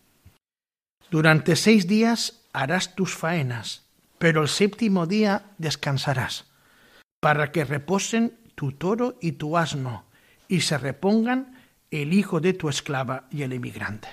[1.12, 3.84] Durante seis días harás tus faenas,
[4.18, 6.46] pero el séptimo día descansarás,
[7.20, 10.06] para que reposen tu toro y tu asno,
[10.48, 14.08] y se repongan el hijo de tu esclava y el emigrante.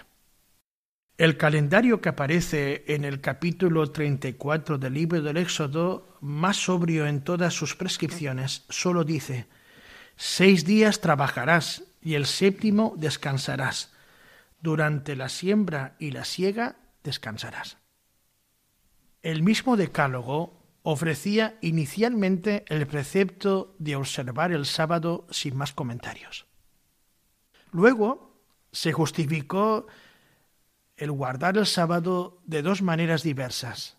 [1.19, 7.25] El calendario que aparece en el capítulo 34 del libro del Éxodo, más sobrio en
[7.25, 9.45] todas sus prescripciones, solo dice,
[10.15, 13.91] Seis días trabajarás y el séptimo descansarás.
[14.61, 17.75] Durante la siembra y la siega descansarás.
[19.21, 26.45] El mismo decálogo ofrecía inicialmente el precepto de observar el sábado sin más comentarios.
[27.73, 28.41] Luego
[28.71, 29.87] se justificó
[30.99, 33.97] el guardar el sábado de dos maneras diversas.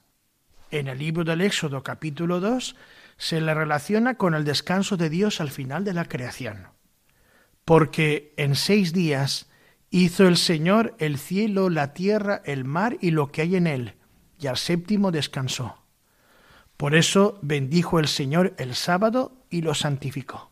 [0.71, 2.77] En el libro del Éxodo capítulo 2
[3.17, 6.69] se le relaciona con el descanso de Dios al final de la creación.
[7.65, 9.49] Porque en seis días
[9.91, 13.95] hizo el Señor el cielo, la tierra, el mar y lo que hay en él,
[14.39, 15.83] y al séptimo descansó.
[16.77, 20.51] Por eso bendijo el Señor el sábado y lo santificó.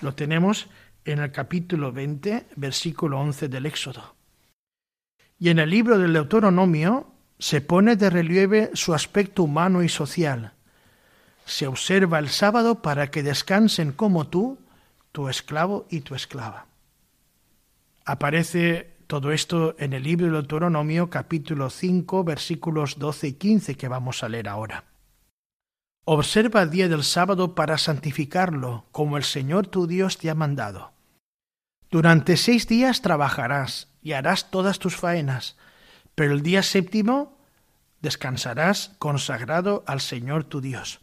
[0.00, 0.68] Lo tenemos
[1.04, 4.15] en el capítulo 20, versículo 11 del Éxodo.
[5.38, 10.52] Y en el libro del Deuteronomio se pone de relieve su aspecto humano y social.
[11.44, 14.58] Se observa el sábado para que descansen como tú,
[15.12, 16.66] tu esclavo y tu esclava.
[18.04, 23.88] Aparece todo esto en el libro del Deuteronomio capítulo 5 versículos 12 y 15 que
[23.88, 24.84] vamos a leer ahora.
[26.04, 30.92] Observa el día del sábado para santificarlo, como el Señor tu Dios te ha mandado.
[31.90, 35.56] Durante seis días trabajarás y harás todas tus faenas,
[36.14, 37.38] pero el día séptimo
[38.00, 41.00] descansarás consagrado al Señor tu Dios.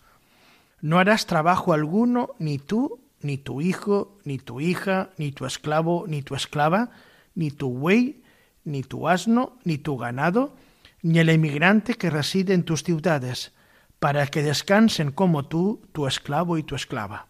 [0.81, 6.05] No harás trabajo alguno, ni tú, ni tu hijo, ni tu hija, ni tu esclavo,
[6.07, 6.91] ni tu esclava,
[7.35, 8.21] ni tu buey,
[8.65, 10.55] ni tu asno, ni tu ganado,
[11.01, 13.53] ni el emigrante que reside en tus ciudades,
[13.99, 17.27] para que descansen como tú, tu esclavo y tu esclava.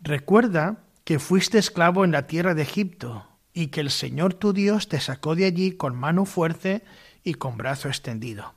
[0.00, 4.88] Recuerda que fuiste esclavo en la tierra de Egipto, y que el Señor tu Dios
[4.88, 6.84] te sacó de allí con mano fuerte
[7.24, 8.52] y con brazo extendido.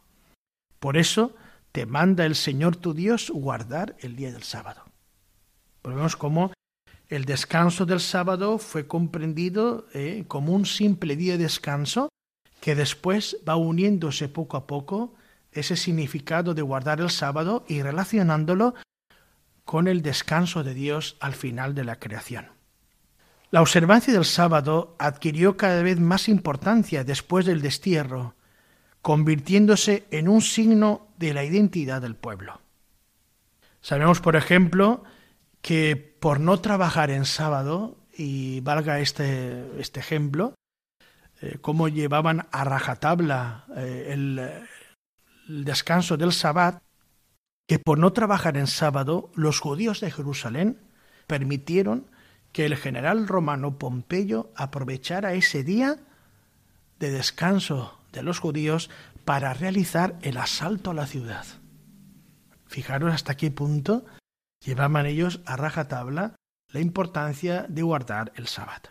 [0.78, 1.34] Por eso
[1.72, 4.84] te manda el Señor tu Dios guardar el día del sábado.
[5.82, 6.52] Vemos cómo
[7.08, 12.10] el descanso del sábado fue comprendido eh, como un simple día de descanso
[12.60, 15.16] que después va uniéndose poco a poco
[15.54, 18.76] ese significado de guardar el sábado y relacionándolo
[19.72, 22.50] con el descanso de Dios al final de la creación.
[23.52, 28.36] La observancia del sábado adquirió cada vez más importancia después del destierro,
[29.02, 32.60] convirtiéndose en un signo de la identidad del pueblo.
[33.80, 35.06] Sabemos, por ejemplo,
[35.62, 40.54] que por no trabajar en sábado, y valga este, este ejemplo,
[41.42, 44.38] eh, cómo llevaban a rajatabla eh, el,
[45.48, 46.84] el descanso del sabbat,
[47.72, 50.78] que por no trabajar en sábado, los judíos de Jerusalén
[51.26, 52.06] permitieron
[52.52, 55.96] que el general romano Pompeyo aprovechara ese día
[57.00, 58.90] de descanso de los judíos
[59.24, 61.46] para realizar el asalto a la ciudad.
[62.68, 64.04] Fijaros hasta qué punto
[64.60, 66.36] llevaban ellos a rajatabla
[66.74, 68.90] la importancia de guardar el sábado.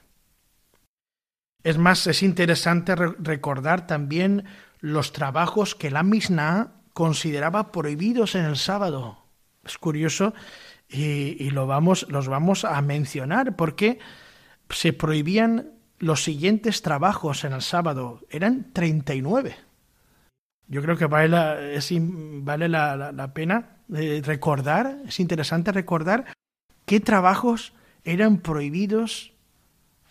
[1.64, 4.46] Es más, es interesante recordar también
[4.78, 9.18] los trabajos que la Mishnah consideraba prohibidos en el sábado.
[9.64, 10.34] Es curioso
[10.88, 13.99] y, lo vamos, los vamos a mencionar porque
[14.68, 18.20] se prohibían los siguientes trabajos en el sábado.
[18.30, 19.57] Eran 39.
[20.68, 21.59] Yo creo que vale la,
[22.43, 26.26] vale la, pena eh, recordar, es interesante recordar
[26.86, 27.72] qué trabajos
[28.05, 29.32] eran prohibidos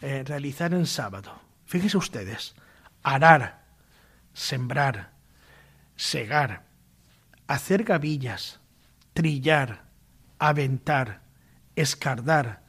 [0.02, 1.32] eh, realizar en sábado.
[1.66, 2.56] Fíjense ustedes,
[3.04, 3.64] arar,
[4.34, 5.12] sembrar,
[5.96, 6.68] segar,
[7.50, 8.60] hacer gavillas,
[9.14, 9.89] trillar,
[10.38, 11.24] aventar,
[11.76, 12.62] escardar,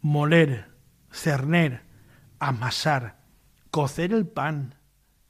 [0.00, 0.72] moler,
[1.12, 1.82] cerner,
[2.38, 3.18] amasar,
[3.70, 4.74] cocer el pan,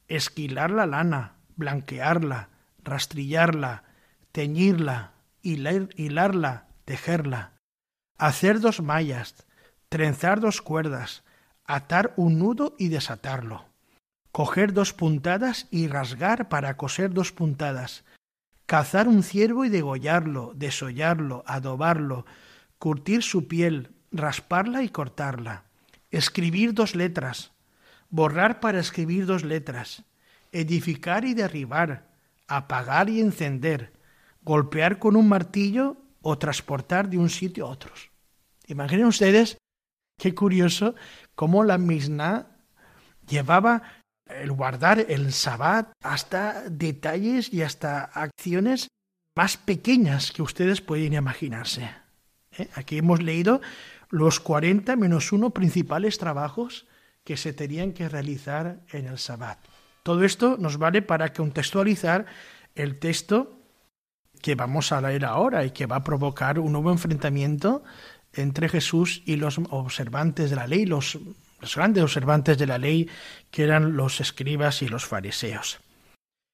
[0.07, 2.51] esquilar la lana, blanquearla,
[2.85, 3.83] rastrillarla,
[4.31, 7.55] teñirla, hilarla, tejerla,
[8.19, 9.35] hacer dos mallas,
[9.89, 11.25] trenzar dos cuerdas,
[11.65, 13.65] atar un nudo y desatarlo,
[14.31, 18.05] coger dos puntadas y rasgar para coser dos puntadas,
[18.67, 22.27] cazar un ciervo y degollarlo, desollarlo, adobarlo,
[22.79, 25.65] curtir su piel, rasparla y cortarla,
[26.11, 27.53] escribir dos letras,
[28.11, 30.05] borrar para escribir dos letras,
[30.53, 32.09] edificar y derribar,
[32.49, 33.93] apagar y encender,
[34.43, 37.93] golpear con un martillo o transportar de un sitio a otro.
[38.67, 39.59] Imaginen ustedes
[40.19, 40.95] qué curioso
[41.35, 42.49] cómo la Misna
[43.29, 43.83] llevaba
[44.27, 48.89] el guardar el sabbat hasta detalles y hasta acciones
[49.35, 51.91] más pequeñas que ustedes pueden imaginarse.
[52.59, 52.69] ¿Eh?
[52.75, 53.61] Aquí hemos leído
[54.11, 56.87] los 40 menos uno principales trabajos
[57.25, 59.59] que se tenían que realizar en el sabbat.
[60.03, 62.27] Todo esto nos vale para contextualizar
[62.75, 63.59] el texto
[64.41, 67.83] que vamos a leer ahora y que va a provocar un nuevo enfrentamiento
[68.33, 71.19] entre Jesús y los observantes de la ley, los
[71.67, 73.11] los grandes observantes de la ley,
[73.51, 75.81] que eran los escribas y los fariseos.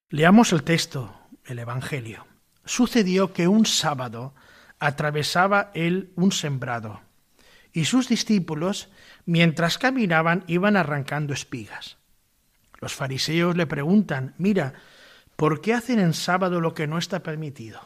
[0.09, 2.27] Leamos el texto, el Evangelio.
[2.65, 4.35] Sucedió que un sábado
[4.79, 7.03] atravesaba él un sembrado,
[7.75, 8.89] y sus discípulos,
[9.27, 11.99] mientras caminaban, iban arrancando espigas.
[12.81, 14.73] Los fariseos le preguntan, mira,
[15.37, 17.83] ¿por qué hacen en sábado lo que no está permitido?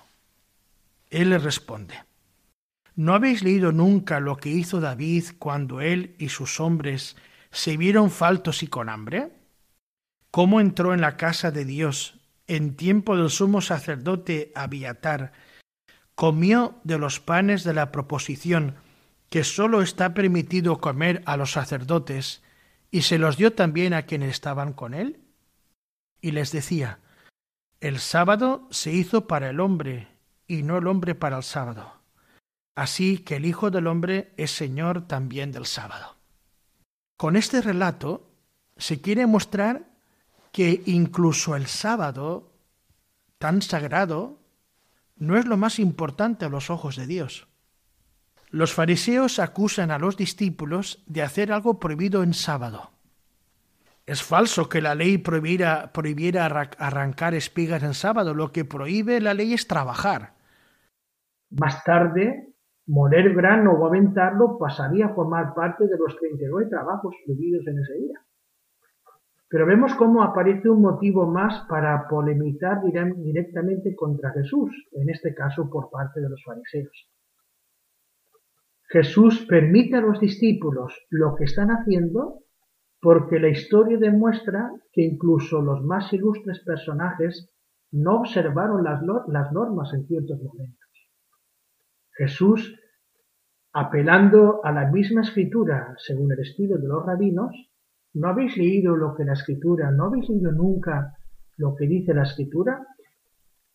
[1.10, 2.04] Él les responde,
[2.96, 7.14] ¿No habéis leído nunca lo que hizo David cuando él y sus hombres
[7.50, 9.32] se vieron faltos y con hambre?
[10.30, 15.34] ¿Cómo entró en la casa de Dios en tiempo del sumo sacerdote Abiatar?
[16.14, 18.76] Comió de los panes de la proposición
[19.28, 22.42] que sólo está permitido comer a los sacerdotes
[22.90, 25.20] y se los dio también a quienes estaban con él?
[26.22, 27.00] Y les decía,
[27.80, 30.08] el sábado se hizo para el hombre
[30.46, 31.95] y no el hombre para el sábado
[32.76, 36.16] así que el Hijo del Hombre es Señor también del sábado.
[37.16, 38.30] Con este relato
[38.76, 39.86] se quiere mostrar
[40.52, 42.52] que incluso el sábado,
[43.38, 44.38] tan sagrado,
[45.16, 47.48] no es lo más importante a los ojos de Dios.
[48.50, 52.92] Los fariseos acusan a los discípulos de hacer algo prohibido en sábado.
[54.04, 58.34] Es falso que la ley prohibiera, prohibiera arrancar espigas en sábado.
[58.34, 60.34] Lo que prohíbe la ley es trabajar.
[61.50, 62.55] Más tarde,
[62.86, 67.94] Moler grano o aventarlo pasaría a formar parte de los 39 trabajos prohibidos en ese
[67.94, 68.20] día.
[69.48, 75.68] Pero vemos cómo aparece un motivo más para polemizar directamente contra Jesús, en este caso
[75.70, 77.08] por parte de los fariseos.
[78.88, 82.40] Jesús permite a los discípulos lo que están haciendo
[83.00, 87.50] porque la historia demuestra que incluso los más ilustres personajes
[87.92, 90.85] no observaron las, las normas en ciertos momentos.
[92.16, 92.80] Jesús,
[93.72, 97.52] apelando a la misma escritura según el estilo de los rabinos,
[98.14, 101.12] ¿no habéis leído lo que la escritura, no habéis leído nunca
[101.58, 102.86] lo que dice la escritura?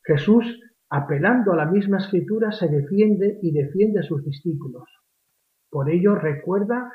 [0.04, 4.90] Jesús, apelando a la misma escritura, se defiende y defiende a sus discípulos.
[5.70, 6.92] Por ello recuerda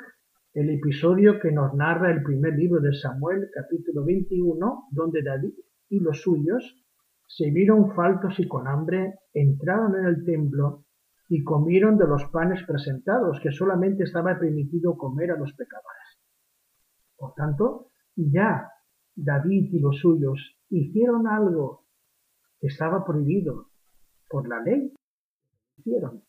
[0.53, 5.53] el episodio que nos narra el primer libro de Samuel, capítulo 21, donde David
[5.91, 6.83] y los suyos
[7.29, 10.86] se vieron faltos y con hambre, entraron en el templo
[11.29, 16.19] y comieron de los panes presentados, que solamente estaba permitido comer a los pecadores.
[17.17, 18.71] Por tanto, ya
[19.15, 21.87] David y los suyos hicieron algo
[22.61, 23.71] que estaba prohibido
[24.29, 24.93] por la ley.
[25.79, 26.23] Hicieron.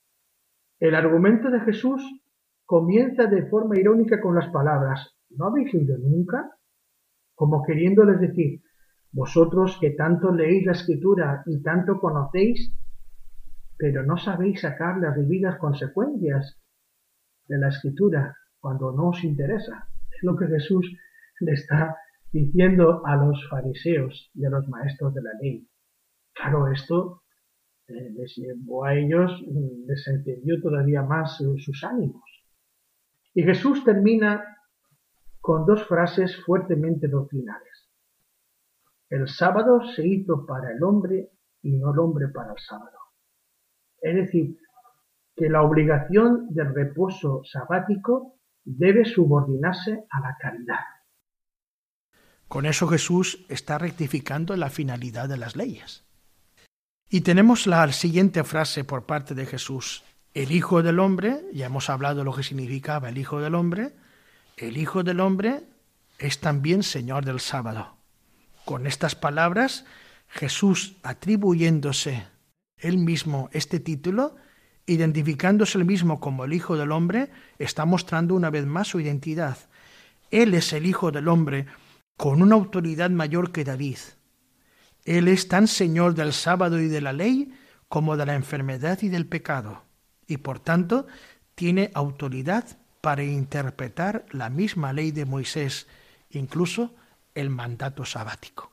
[0.79, 2.01] El argumento de Jesús
[2.65, 6.51] comienza de forma irónica con las palabras, ¿no habéis leído nunca?
[7.33, 8.61] Como queriéndoles decir,
[9.11, 12.71] vosotros que tanto leéis la escritura y tanto conocéis,
[13.77, 16.59] pero no sabéis sacar las debidas consecuencias
[17.47, 19.87] de la escritura cuando no os interesa.
[20.11, 20.91] Es lo que Jesús
[21.39, 21.95] le está
[22.31, 25.67] diciendo a los fariseos y a los maestros de la ley.
[26.33, 27.23] Claro, esto
[27.87, 29.31] eh, les llevó a ellos,
[29.85, 32.23] les encendió todavía más sus ánimos.
[33.33, 34.43] Y Jesús termina
[35.39, 37.89] con dos frases fuertemente doctrinales.
[39.09, 42.97] El sábado se hizo para el hombre y no el hombre para el sábado.
[44.01, 44.57] Es decir,
[45.35, 50.79] que la obligación del reposo sabático debe subordinarse a la caridad.
[52.47, 56.05] Con eso Jesús está rectificando la finalidad de las leyes.
[57.09, 60.03] Y tenemos la siguiente frase por parte de Jesús.
[60.33, 63.93] El Hijo del Hombre, ya hemos hablado de lo que significaba el Hijo del Hombre,
[64.57, 65.63] el Hijo del Hombre
[66.19, 67.97] es también Señor del sábado.
[68.65, 69.85] Con estas palabras,
[70.27, 72.27] Jesús atribuyéndose
[72.79, 74.35] él mismo este título,
[74.85, 79.57] identificándose él mismo como el Hijo del Hombre, está mostrando una vez más su identidad.
[80.31, 81.65] Él es el Hijo del Hombre
[82.15, 83.97] con una autoridad mayor que David.
[85.05, 87.53] Él es tan señor del sábado y de la ley
[87.87, 89.83] como de la enfermedad y del pecado,
[90.27, 91.07] y por tanto
[91.55, 95.87] tiene autoridad para interpretar la misma ley de Moisés,
[96.31, 96.93] incluso
[97.33, 98.71] el mandato sabático.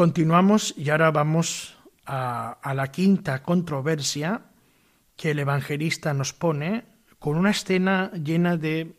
[0.00, 1.76] Continuamos y ahora vamos
[2.06, 4.46] a, la quinta controversia
[5.14, 6.86] que el evangelista nos pone
[7.18, 8.96] con una escena llena de,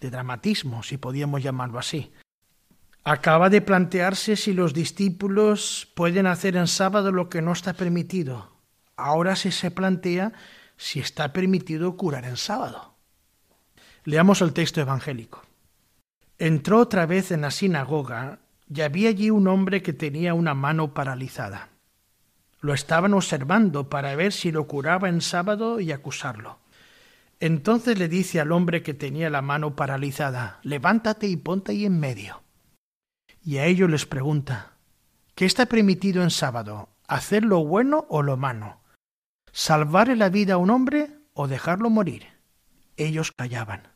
[0.00, 2.12] de dramatismo, si podíamos llamarlo así.
[3.04, 8.50] Acaba de plantearse si los discípulos pueden hacer en sábado lo que no está permitido.
[8.96, 10.32] Ahora se se plantea
[10.76, 12.96] si está permitido curar en sábado.
[14.02, 15.42] Leamos el texto evangélico.
[16.38, 18.40] Entró otra vez en la sinagoga
[18.72, 21.70] y había allí un hombre que tenía una mano paralizada.
[22.60, 26.58] Lo estaban observando para ver si lo curaba en sábado y acusarlo.
[27.40, 31.98] Entonces le dice al hombre que tenía la mano paralizada, levántate y ponte ahí en
[31.98, 32.42] medio.
[33.42, 34.74] Y a ellos les pregunta,
[35.34, 36.90] ¿qué está permitido en sábado?
[37.08, 38.80] ¿Hacer lo bueno o lo malo?
[39.52, 42.26] ¿Salvarle la vida a un hombre o dejarlo morir?
[42.96, 43.89] Ellos callaban.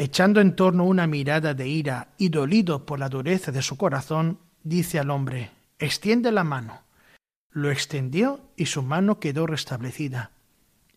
[0.00, 4.38] Echando en torno una mirada de ira y dolido por la dureza de su corazón,
[4.62, 6.82] dice al hombre, extiende la mano.
[7.50, 10.30] Lo extendió y su mano quedó restablecida.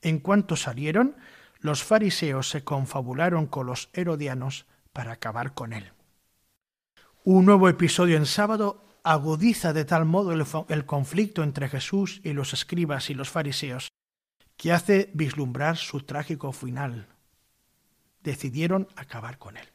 [0.04, 1.16] En cuanto salieron,
[1.62, 5.94] los fariseos se confabularon con los herodianos para acabar con él.
[7.24, 12.34] Un nuevo episodio en sábado agudiza de tal modo el, el, conflicto entre Jesús y
[12.34, 13.88] los escribas y los fariseos,
[14.58, 17.08] que hace vislumbrar su trágico final
[18.24, 19.68] decidieron acabar con él.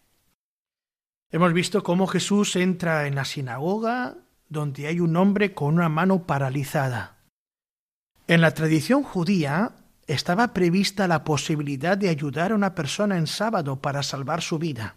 [1.30, 4.16] Hemos visto cómo Jesús entra en la sinagoga
[4.48, 7.16] donde hay un hombre con una mano paralizada.
[8.28, 9.72] En la tradición judía
[10.06, 14.94] estaba prevista la posibilidad de ayudar a una persona en sábado para salvar su vida.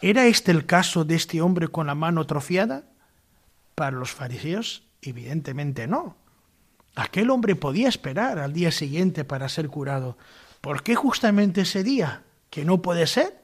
[0.00, 2.84] ¿Era este el caso de este hombre con la mano atrofiada?
[3.74, 6.16] Para los fariseos, evidentemente no.
[6.94, 10.18] Aquel hombre podía esperar al día siguiente para ser curado,
[10.60, 12.24] ¿Por qué justamente ese día?
[12.50, 13.40] ¿Que no puede ser?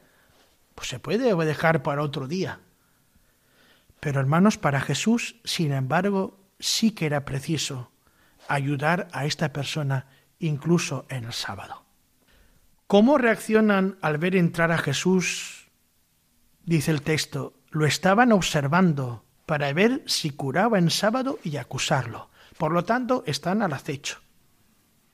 [0.74, 2.60] Pues se puede dejar para otro día.
[4.00, 7.90] Pero hermanos, para Jesús, sin embargo, sí que era preciso
[8.48, 10.06] ayudar a esta persona
[10.38, 11.84] incluso en el sábado.
[12.86, 15.68] ¿Cómo reaccionan al ver entrar a Jesús?
[16.64, 22.30] Dice el texto, lo estaban observando para ver si curaba en sábado y acusarlo.
[22.58, 24.20] Por lo tanto, están al acecho.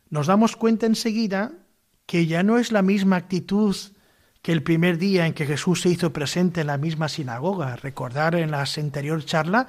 [0.08, 1.52] Nos damos cuenta enseguida
[2.10, 3.76] que ya no es la misma actitud
[4.42, 7.76] que el primer día en que Jesús se hizo presente en la misma sinagoga.
[7.76, 9.68] Recordar en la anterior charla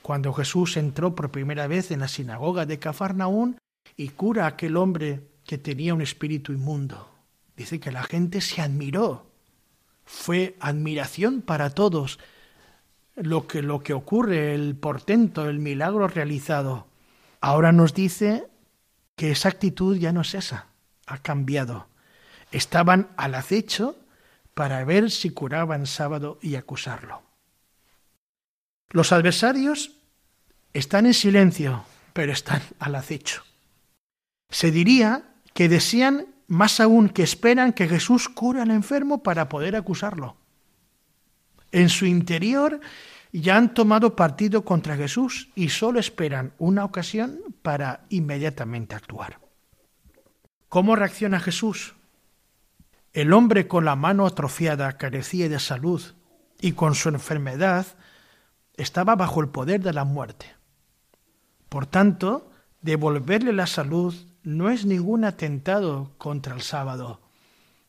[0.00, 3.58] cuando Jesús entró por primera vez en la sinagoga de Cafarnaún
[3.96, 7.10] y cura a aquel hombre que tenía un espíritu inmundo.
[7.56, 9.26] Dice que la gente se admiró.
[10.04, 12.20] Fue admiración para todos
[13.16, 16.86] lo que, lo que ocurre, el portento, el milagro realizado.
[17.40, 18.46] Ahora nos dice
[19.16, 20.69] que esa actitud ya no es esa,
[21.10, 21.88] ha cambiado.
[22.52, 23.96] Estaban al acecho
[24.54, 27.22] para ver si curaban sábado y acusarlo.
[28.90, 29.92] Los adversarios
[30.72, 33.42] están en silencio, pero están al acecho.
[34.50, 39.76] Se diría que desean más aún que esperan que Jesús cure al enfermo para poder
[39.76, 40.36] acusarlo.
[41.72, 42.80] En su interior
[43.32, 49.49] ya han tomado partido contra Jesús y solo esperan una ocasión para inmediatamente actuar.
[50.70, 51.96] ¿Cómo reacciona Jesús?
[53.12, 56.00] El hombre con la mano atrofiada carecía de salud
[56.60, 57.86] y con su enfermedad
[58.74, 60.54] estaba bajo el poder de la muerte.
[61.68, 62.52] Por tanto,
[62.82, 64.14] devolverle la salud
[64.44, 67.20] no es ningún atentado contra el sábado,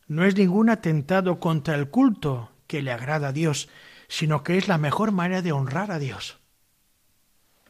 [0.08, 3.70] no es ningún atentado contra el culto que le agrada a Dios,
[4.08, 6.40] sino que es la mejor manera de honrar a Dios.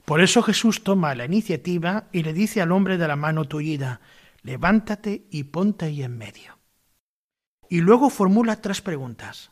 [0.05, 3.99] Por eso Jesús toma la iniciativa y le dice al hombre de la mano tullida,
[4.43, 6.57] levántate y ponte ahí en medio.
[7.69, 9.51] Y luego formula tres preguntas.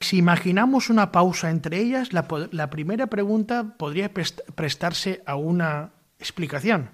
[0.00, 6.90] Si imaginamos una pausa entre ellas, la, primera pregunta podría prestarse a una explicación.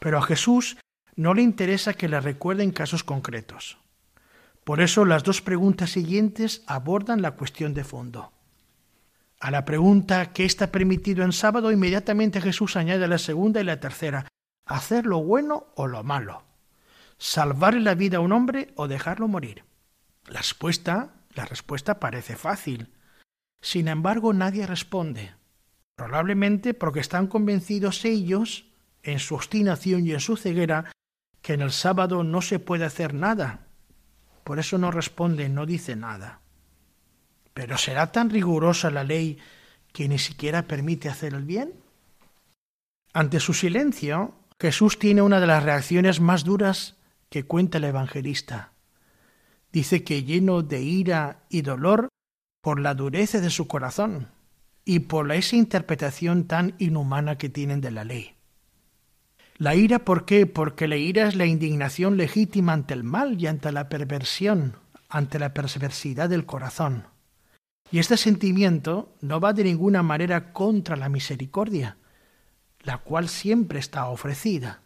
[0.00, 0.76] Pero a Jesús
[1.14, 3.78] no le interesa que le recuerden casos concretos.
[4.64, 8.32] Por eso las dos preguntas siguientes abordan la cuestión de fondo.
[9.38, 11.70] A la pregunta ¿qué está permitido en sábado?
[11.72, 14.26] inmediatamente Jesús añade la segunda y la tercera,
[14.66, 16.44] hacer lo bueno o lo malo,
[17.18, 19.64] salvarle la vida a un hombre o dejarlo morir.
[20.26, 22.92] La respuesta, la respuesta parece fácil.
[23.60, 25.34] Sin embargo, nadie responde,
[25.96, 28.66] probablemente porque están convencidos ellos
[29.02, 30.92] en su obstinación y en su ceguera
[31.42, 33.66] que en el sábado no se puede hacer nada.
[34.44, 36.40] Por eso no responde, no dice nada.
[37.54, 39.38] Pero ¿será tan rigurosa la ley
[39.92, 41.74] que ni siquiera permite hacer el bien?
[43.12, 46.94] Ante su silencio, Jesús tiene una de las reacciones más duras
[47.30, 48.70] que cuenta el evangelista.
[49.72, 52.06] Dice que lleno de ira y dolor
[52.60, 54.28] por la dureza de su corazón
[54.84, 58.36] y por esa interpretación tan inhumana que tienen de la ley.
[59.56, 60.46] La ira, ¿por qué?
[60.46, 64.76] Porque la ira es la indignación legítima ante el mal y ante la perversión,
[65.08, 67.08] ante la perversidad del corazón.
[67.90, 71.96] Y este sentimiento no va de ninguna manera contra la misericordia,
[72.82, 74.80] la cual siempre está ofrecida.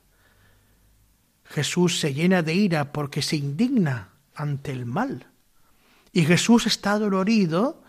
[1.45, 5.27] Jesús se llena de ira porque se indigna ante el mal.
[6.13, 7.83] Y Jesús está dolorido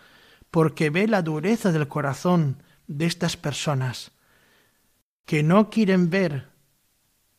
[0.51, 4.12] porque ve la dureza del corazón de estas personas,
[5.26, 6.49] que no quieren ver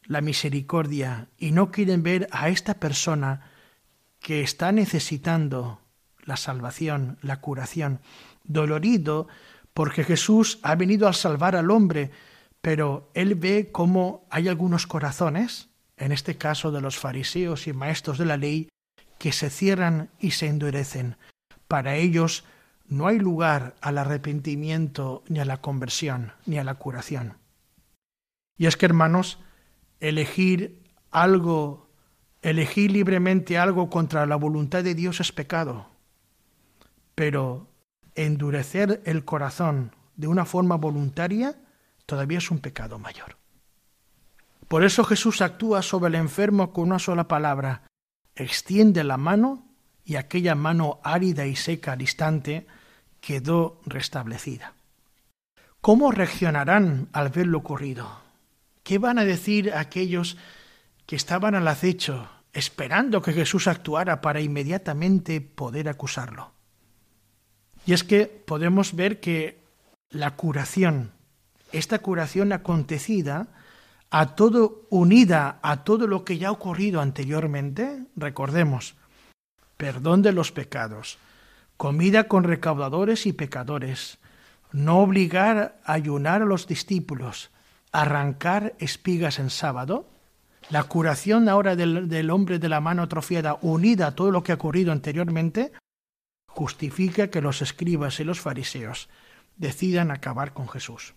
[0.03, 3.51] la misericordia y no quieren ver a esta persona
[4.21, 5.81] que está necesitando
[6.25, 8.01] la salvación, la curación,
[8.45, 9.29] dolorido
[9.75, 12.11] porque Jesús ha venido a salvar al hombre,
[12.61, 18.19] pero él ve cómo hay algunos corazones, en este caso de los fariseos y maestros
[18.19, 18.69] de la ley,
[19.19, 21.17] que se cierran y se endurecen.
[21.67, 22.45] Para ellos
[22.87, 27.35] no hay lugar al arrepentimiento, ni a la conversión, ni a la curación.
[28.57, 29.39] Y es que, hermanos,
[30.01, 31.91] elegir algo,
[32.43, 35.89] elegir libremente algo contra la voluntad de Dios es pecado.
[37.15, 37.69] Pero
[38.15, 41.57] endurecer el corazón de una forma voluntaria
[42.09, 43.37] todavía es un pecado mayor.
[44.67, 47.83] Por eso Jesús actúa sobre el enfermo con una sola palabra,
[48.35, 49.67] extiende la mano
[50.07, 52.67] y aquella mano árida y seca al instante
[53.21, 54.73] quedó restablecida.
[55.83, 58.23] ¿Cómo reaccionarán al ver lo ocurrido?
[58.83, 60.39] ¿Qué van a decir aquellos
[61.05, 66.53] que estaban al acecho, esperando que Jesús actuara para inmediatamente poder acusarlo?
[67.85, 69.63] Y es que podemos ver que
[70.09, 71.13] la curación,
[71.73, 73.49] esta curación acontecida,
[74.11, 78.95] a todo unida a todo lo que ya ha ocurrido anteriormente, recordemos,
[79.77, 81.19] perdón de los pecados,
[81.77, 84.19] comida con recaudadores y pecadores,
[84.73, 87.51] no obligar a ayunar a los discípulos,
[87.93, 90.09] arrancar espigas en sábado,
[90.71, 94.57] la curación ahora del, hombre de la mano atrofiada unida a todo lo que ha
[94.57, 95.73] ocurrido anteriormente,
[96.49, 99.09] justifica que los escribas y los fariseos
[99.57, 101.15] decidan acabar con Jesús.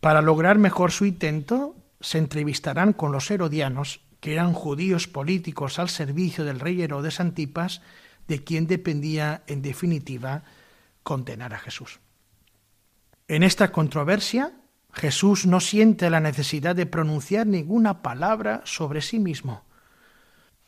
[0.00, 5.88] Para lograr mejor su intento, se entrevistarán con los herodianos, que eran judíos políticos al
[5.88, 7.82] servicio del rey Herodes Antipas,
[8.26, 10.44] de quien dependía, en definitiva,
[11.02, 12.00] condenar a Jesús.
[13.26, 14.52] En esta controversia,
[14.92, 19.64] Jesús no siente la necesidad de pronunciar ninguna palabra sobre sí mismo,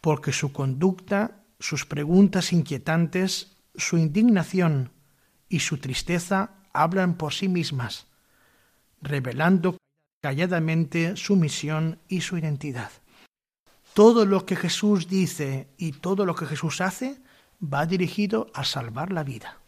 [0.01, 4.93] porque su conducta, sus preguntas inquietantes, su indignación
[5.49, 8.07] y su tristeza hablan por sí mismas,
[9.01, 9.77] revelando
[10.23, 12.91] calladamente su misión y su identidad.
[13.95, 17.21] Todo lo que Jesús dice y todo lo que Jesús hace
[17.63, 19.59] va dirigido a salvar la vida.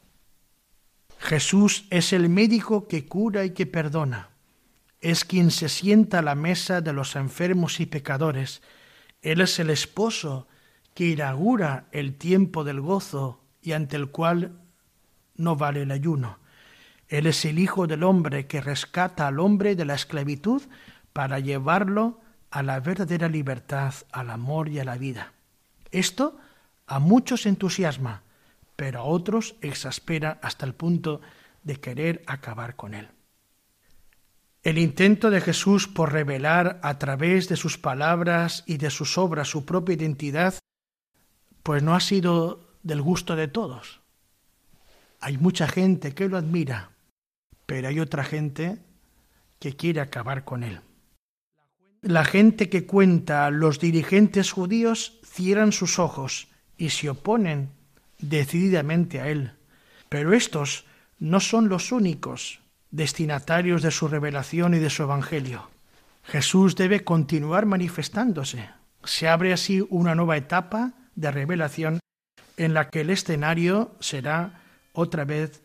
[1.18, 4.30] Jesús es el médico que cura y que perdona.
[5.00, 8.62] Es quien se sienta a la mesa de los enfermos y pecadores.
[9.22, 10.46] Él es el esposo
[10.94, 14.60] que inaugura el tiempo del gozo y ante el cual
[15.36, 16.38] no vale el ayuno.
[17.12, 20.62] Él es el Hijo del hombre que rescata al hombre de la esclavitud
[21.12, 22.18] para llevarlo
[22.50, 25.34] a la verdadera libertad, al amor y a la vida.
[25.90, 26.38] Esto
[26.86, 28.22] a muchos entusiasma,
[28.76, 31.20] pero a otros exaspera hasta el punto
[31.64, 33.10] de querer acabar con él.
[34.62, 39.48] El intento de Jesús por revelar a través de sus palabras y de sus obras
[39.48, 40.54] su propia identidad,
[41.62, 44.00] pues no ha sido del gusto de todos.
[45.20, 46.91] Hay mucha gente que lo admira,
[47.66, 48.78] pero hay otra gente
[49.58, 50.80] que quiere acabar con él.
[52.00, 57.70] La gente que cuenta los dirigentes judíos cierran sus ojos y se oponen
[58.18, 59.52] decididamente a él.
[60.08, 60.84] Pero estos
[61.18, 62.60] no son los únicos
[62.90, 65.70] destinatarios de su revelación y de su evangelio.
[66.24, 68.68] Jesús debe continuar manifestándose.
[69.04, 72.00] Se abre así una nueva etapa de revelación
[72.56, 74.60] en la que el escenario será
[74.92, 75.62] otra vez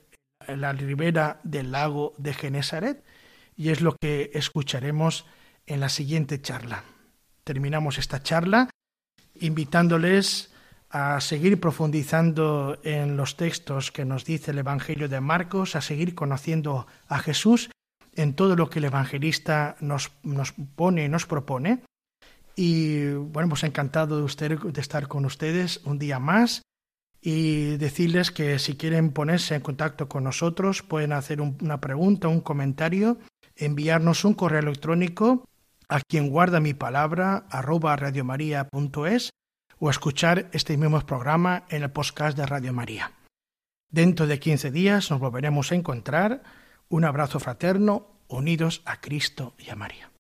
[0.48, 3.04] la ribera del lago de Genesaret
[3.56, 5.26] y es lo que escucharemos
[5.66, 6.84] en la siguiente charla.
[7.44, 8.70] Terminamos esta charla
[9.40, 10.54] invitándoles
[10.90, 16.16] a seguir profundizando en los textos que nos dice el Evangelio de Marcos, a seguir
[16.16, 17.70] conociendo a Jesús
[18.16, 21.84] en todo lo que el evangelista nos, nos pone y nos propone.
[22.56, 26.64] Y bueno, hemos encantado de, usted, de estar con ustedes un día más
[27.22, 32.42] y decirles que si quieren ponerse en contacto con nosotros pueden hacer una pregunta, un
[32.42, 33.18] comentario,
[33.56, 35.48] enviarnos un correo electrónico
[35.90, 39.32] a quien guarda mi palabra arroba radiomaria.es
[39.80, 43.12] o escuchar este mismo programa en el podcast de Radio María.
[43.90, 46.44] Dentro de 15 días nos volveremos a encontrar.
[46.90, 50.12] Un abrazo fraterno, unidos a Cristo y a María.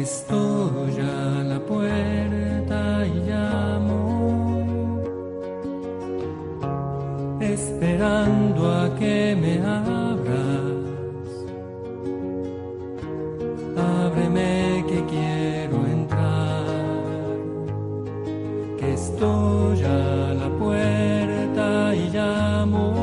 [0.00, 5.02] Estoy a la puerta y llamo,
[7.38, 10.72] esperando a que me abras.
[13.76, 16.64] Ábreme que quiero entrar,
[18.78, 22.94] que estoy a la puerta y llamo.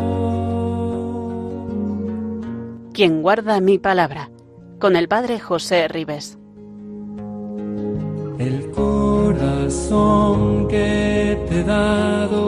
[2.92, 4.32] Quien guarda mi palabra,
[4.80, 6.40] con el Padre José Ribes.
[8.40, 12.44] El corazón que te he dado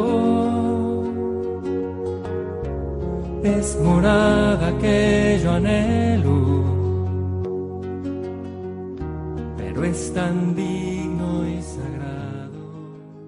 [3.43, 6.63] es morada que yo anhelo,
[9.57, 10.49] pero es tan.